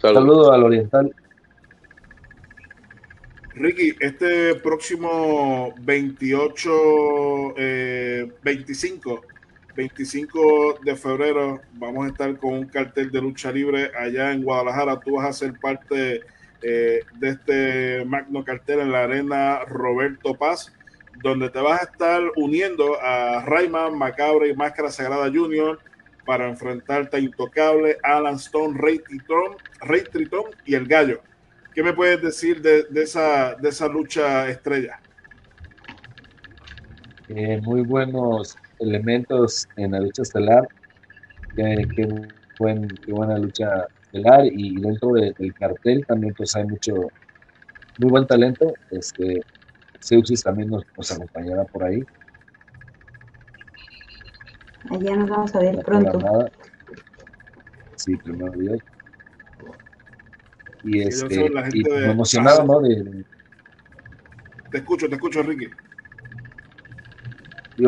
Saludos 0.00 0.50
al 0.50 0.62
Oriental. 0.62 1.14
Ricky, 3.52 3.94
este 4.00 4.54
próximo 4.54 5.74
28, 5.82 7.54
25 8.42 9.22
25 9.76 10.78
de 10.82 10.96
febrero 10.96 11.60
vamos 11.74 12.06
a 12.06 12.08
estar 12.08 12.38
con 12.38 12.54
un 12.54 12.64
cartel 12.66 13.10
de 13.10 13.20
lucha 13.20 13.52
libre 13.52 13.90
allá 13.98 14.32
en 14.32 14.42
Guadalajara. 14.42 15.00
Tú 15.00 15.16
vas 15.16 15.26
a 15.28 15.32
ser 15.32 15.58
parte 15.60 16.22
eh, 16.62 17.00
de 17.18 17.28
este 17.28 18.04
magno 18.04 18.44
cartel 18.44 18.80
en 18.80 18.92
la 18.92 19.04
arena 19.04 19.60
Roberto 19.66 20.34
Paz, 20.34 20.72
donde 21.22 21.50
te 21.50 21.60
vas 21.60 21.80
a 21.80 21.84
estar 21.84 22.22
uniendo 22.36 23.00
a 23.00 23.44
Rayman, 23.44 23.96
Macabre 23.96 24.48
y 24.48 24.54
Máscara 24.54 24.90
Sagrada 24.90 25.30
Junior 25.32 25.78
para 26.24 26.48
enfrentarte 26.48 27.16
a 27.16 27.20
Intocable, 27.20 27.98
Alan 28.02 28.36
Stone, 28.36 28.78
Rey 28.78 29.00
Tritón, 29.00 29.56
Rey 29.80 30.04
y 30.64 30.74
El 30.74 30.86
Gallo. 30.86 31.20
¿Qué 31.74 31.82
me 31.82 31.92
puedes 31.92 32.20
decir 32.20 32.60
de, 32.62 32.86
esa, 32.94 33.54
de 33.54 33.68
esa 33.68 33.88
lucha 33.88 34.48
estrella? 34.48 35.00
Eh, 37.28 37.60
muy 37.62 37.82
buenos 37.82 38.56
elementos 38.80 39.68
en 39.76 39.92
la 39.92 40.00
lucha 40.00 40.22
estelar. 40.22 40.68
Qué, 41.54 42.08
buen, 42.58 42.88
qué 42.88 43.12
buena 43.12 43.38
lucha 43.38 43.86
estelar 44.02 44.46
y 44.46 44.80
dentro 44.80 45.12
del 45.12 45.54
cartel 45.54 46.04
también 46.06 46.34
pues 46.34 46.56
hay 46.56 46.64
mucho, 46.64 46.94
muy 47.98 48.10
buen 48.10 48.26
talento. 48.26 48.72
Este, 48.90 49.42
Seuxis 50.00 50.42
también 50.42 50.70
nos, 50.70 50.84
acompañará 51.10 51.64
por 51.64 51.84
ahí. 51.84 52.04
Allá 54.90 55.16
nos 55.16 55.30
vamos 55.30 55.54
a 55.54 55.60
ver 55.60 55.84
pronto. 55.84 56.50
Sí, 57.96 58.16
primero 58.16 58.52
Dios. 58.52 58.80
Y, 60.82 61.02
este, 61.02 61.50
y 61.74 61.82
emocionado, 62.04 62.64
¿no? 62.64 62.80
De, 62.80 63.24
te 64.70 64.78
escucho, 64.78 65.08
te 65.08 65.14
escucho, 65.16 65.42
Ricky 65.42 65.68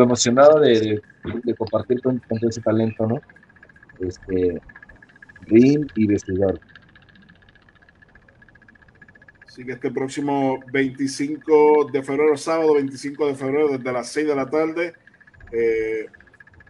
emocionado 0.01 0.61
de, 0.61 1.03
compartir 1.59 2.01
con, 2.01 2.21
todo 2.21 2.49
ese 2.49 2.61
talento, 2.61 3.07
¿no? 3.07 3.21
Este, 4.01 4.61
ring 5.47 5.87
y 5.95 6.07
vestidor. 6.07 6.61
Así 9.53 9.67
que 9.67 9.73
este 9.73 9.91
próximo 9.91 10.65
25 10.73 11.91
de 11.93 12.03
febrero, 12.03 12.39
sábado 12.39 12.73
25 12.73 13.27
de 13.27 13.35
febrero, 13.35 13.69
desde 13.69 13.93
las 13.93 14.09
6 14.09 14.29
de 14.29 14.35
la 14.35 14.49
tarde, 14.49 14.95
eh, 15.53 16.07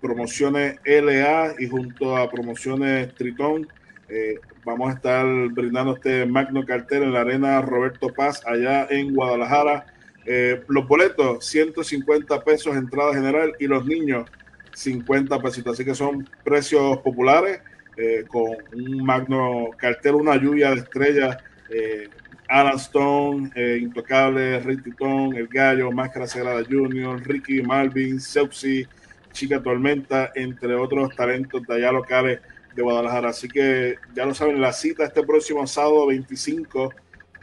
promociones 0.00 0.80
LA 0.84 1.54
y 1.60 1.68
junto 1.68 2.16
a 2.16 2.28
promociones 2.28 3.14
Tritón, 3.14 3.68
eh, 4.08 4.40
vamos 4.64 4.90
a 4.90 4.94
estar 4.94 5.24
brindando 5.50 5.94
este 5.94 6.26
magno 6.26 6.66
cartel 6.66 7.04
en 7.04 7.12
la 7.12 7.20
arena 7.20 7.62
Roberto 7.62 8.08
Paz, 8.08 8.42
allá 8.44 8.88
en 8.90 9.14
Guadalajara. 9.14 9.86
Eh, 10.26 10.60
los 10.66 10.88
boletos, 10.88 11.46
150 11.46 12.42
pesos 12.42 12.74
entrada 12.74 13.14
general 13.14 13.52
y 13.60 13.68
los 13.68 13.86
niños, 13.86 14.28
50 14.74 15.40
pesitos. 15.40 15.74
Así 15.74 15.84
que 15.84 15.94
son 15.94 16.28
precios 16.42 16.98
populares. 16.98 17.60
con 18.26 18.56
un 18.72 19.04
magno 19.04 19.68
cartel, 19.76 20.14
una 20.14 20.34
lluvia 20.34 20.70
de 20.70 20.76
estrellas. 20.76 21.36
Alan 22.52 22.76
Stone, 22.76 23.50
eh, 23.54 23.78
Intocable, 23.80 24.60
Rick 24.60 24.84
Titón, 24.84 25.34
El 25.34 25.48
Gallo, 25.48 25.90
Máscara 25.90 26.26
Sagrada 26.26 26.62
Junior, 26.62 27.18
Ricky 27.26 27.62
Malvin, 27.62 28.20
Seuxi, 28.20 28.86
Chica 29.32 29.62
Tormenta, 29.62 30.32
entre 30.34 30.74
otros 30.74 31.16
talentos 31.16 31.66
de 31.66 31.76
allá 31.76 31.92
locales 31.92 32.40
de 32.76 32.82
Guadalajara. 32.82 33.30
Así 33.30 33.48
que 33.48 33.96
ya 34.14 34.26
lo 34.26 34.34
saben, 34.34 34.60
la 34.60 34.74
cita 34.74 35.04
este 35.04 35.22
próximo 35.22 35.66
sábado 35.66 36.08
25 36.08 36.92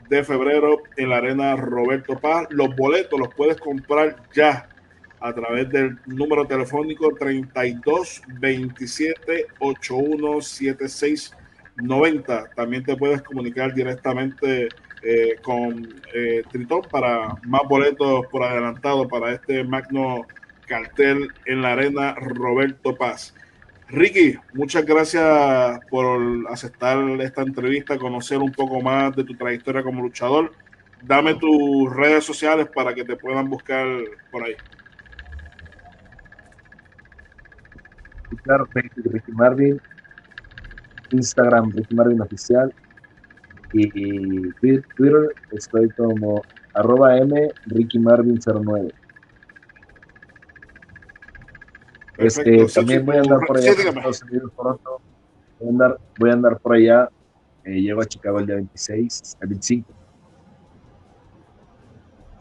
de 0.10 0.24
febrero 0.24 0.84
en 0.96 1.10
la 1.10 1.18
Arena 1.18 1.56
Roberto 1.56 2.20
Paz. 2.20 2.46
Los 2.52 2.76
boletos 2.76 3.20
los 3.20 3.34
puedes 3.34 3.58
comprar 3.58 4.16
ya 4.32 4.70
a 5.20 5.34
través 5.34 5.72
del 5.72 5.98
número 6.06 6.46
telefónico 6.46 7.16
32 7.16 8.22
27 8.40 9.48
81 9.58 10.40
76 10.40 11.34
90. 11.78 12.52
También 12.56 12.84
te 12.84 12.96
puedes 12.96 13.24
comunicar 13.24 13.74
directamente 13.74 14.70
eh, 15.02 15.38
con 15.42 15.88
eh, 16.14 16.44
Tritón 16.52 16.82
para 16.92 17.36
más 17.46 17.62
boletos 17.70 18.26
por 18.28 18.44
adelantado 18.44 19.08
para 19.08 19.32
este 19.32 19.64
magno 19.64 20.26
cartel 20.68 21.32
en 21.46 21.62
la 21.62 21.72
arena 21.74 22.16
Roberto 22.16 22.96
Paz. 22.96 23.34
Ricky, 23.88 24.38
muchas 24.54 24.86
gracias 24.86 25.80
por 25.90 26.20
aceptar 26.50 27.00
esta 27.22 27.42
entrevista, 27.42 27.98
conocer 27.98 28.38
un 28.38 28.52
poco 28.52 28.82
más 28.82 29.16
de 29.16 29.24
tu 29.24 29.36
trayectoria 29.36 29.84
como 29.84 30.04
luchador. 30.04 30.52
Dame 31.02 31.36
tus 31.36 31.92
redes 31.96 32.26
sociales 32.26 32.68
para 32.68 32.94
que 32.94 33.06
te 33.06 33.16
puedan 33.16 33.50
buscar 33.50 33.88
por 34.30 34.44
ahí. 34.44 34.56
Claro, 38.44 38.68
Ricky 38.74 39.32
Marvin, 39.32 39.82
Instagram 41.12 41.72
Ricky 41.72 41.96
Marvin 41.96 42.22
Oficial 42.22 42.74
y 43.72 44.52
Twitter 44.52 45.36
estoy 45.52 45.90
como 45.92 46.44
arroba 46.74 47.18
M 47.18 47.52
Ricky 47.66 48.00
Marvin 48.00 48.40
09. 48.40 48.94
Este, 52.18 52.66
también 52.68 53.06
voy 53.06 53.16
a 53.16 53.20
andar 53.22 53.40
por 53.48 53.58
allá 53.58 53.72
Estados 53.72 54.24
Unidos 54.24 54.52
pronto. 54.56 55.02
Voy 55.60 55.68
a 55.68 55.72
andar, 55.72 56.00
voy 56.18 56.30
a 56.30 56.34
andar 56.34 56.60
por 56.60 56.74
allá. 56.74 57.10
Eh, 57.64 57.82
llego 57.82 58.02
a 58.02 58.06
Chicago 58.06 58.40
el 58.40 58.46
día 58.46 58.56
26, 58.56 59.38
el 59.40 59.48
25. 59.48 59.90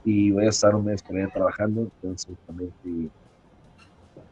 Y 0.04 0.32
voy 0.32 0.46
a 0.46 0.48
estar 0.48 0.74
un 0.74 0.84
mes 0.84 1.02
por 1.02 1.16
allá 1.16 1.28
trabajando. 1.32 1.82
Entonces, 1.82 2.36
también 2.46 2.72
si 2.82 3.10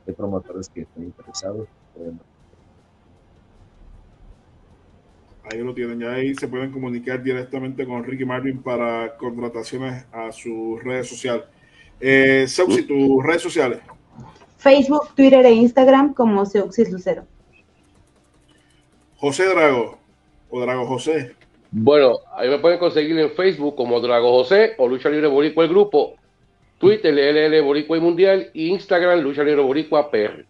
hay 0.06 0.14
promotores 0.14 0.68
que 0.68 0.80
estén 0.82 1.04
interesados, 1.04 1.68
pueden 1.94 2.18
Ahí 5.50 5.58
lo 5.60 5.72
tienen, 5.74 6.00
ya 6.00 6.12
ahí 6.12 6.34
se 6.34 6.48
pueden 6.48 6.72
comunicar 6.72 7.22
directamente 7.22 7.86
con 7.86 8.02
Ricky 8.02 8.24
Marvin 8.24 8.62
para 8.62 9.16
contrataciones 9.16 10.04
a 10.12 10.32
sus 10.32 10.82
redes 10.82 11.08
sociales. 11.08 11.44
Eh, 12.00 12.46
Seuxi, 12.48 12.82
tus 12.82 13.24
redes 13.24 13.42
sociales. 13.42 13.78
Facebook, 14.58 15.14
Twitter 15.14 15.46
e 15.46 15.52
Instagram 15.52 16.14
como 16.14 16.44
Seuxis 16.44 16.90
Lucero. 16.90 17.24
José 19.18 19.46
Drago 19.46 19.98
o 20.50 20.60
Drago 20.60 20.86
José. 20.86 21.36
Bueno, 21.70 22.18
ahí 22.34 22.48
me 22.48 22.58
pueden 22.58 22.78
conseguir 22.78 23.18
en 23.18 23.30
Facebook 23.30 23.76
como 23.76 24.00
Drago 24.00 24.30
José 24.30 24.72
o 24.78 24.88
Lucha 24.88 25.08
Libre 25.08 25.28
Boricua 25.28 25.64
el 25.64 25.70
grupo, 25.70 26.16
Twitter 26.78 27.14
LL 27.14 27.62
Boricua 27.62 27.96
y 27.96 28.00
Mundial 28.00 28.50
y 28.52 28.68
Instagram 28.68 29.20
Lucha 29.20 29.44
Libre 29.44 29.62
Boricua 29.62 30.10
PR. 30.10 30.44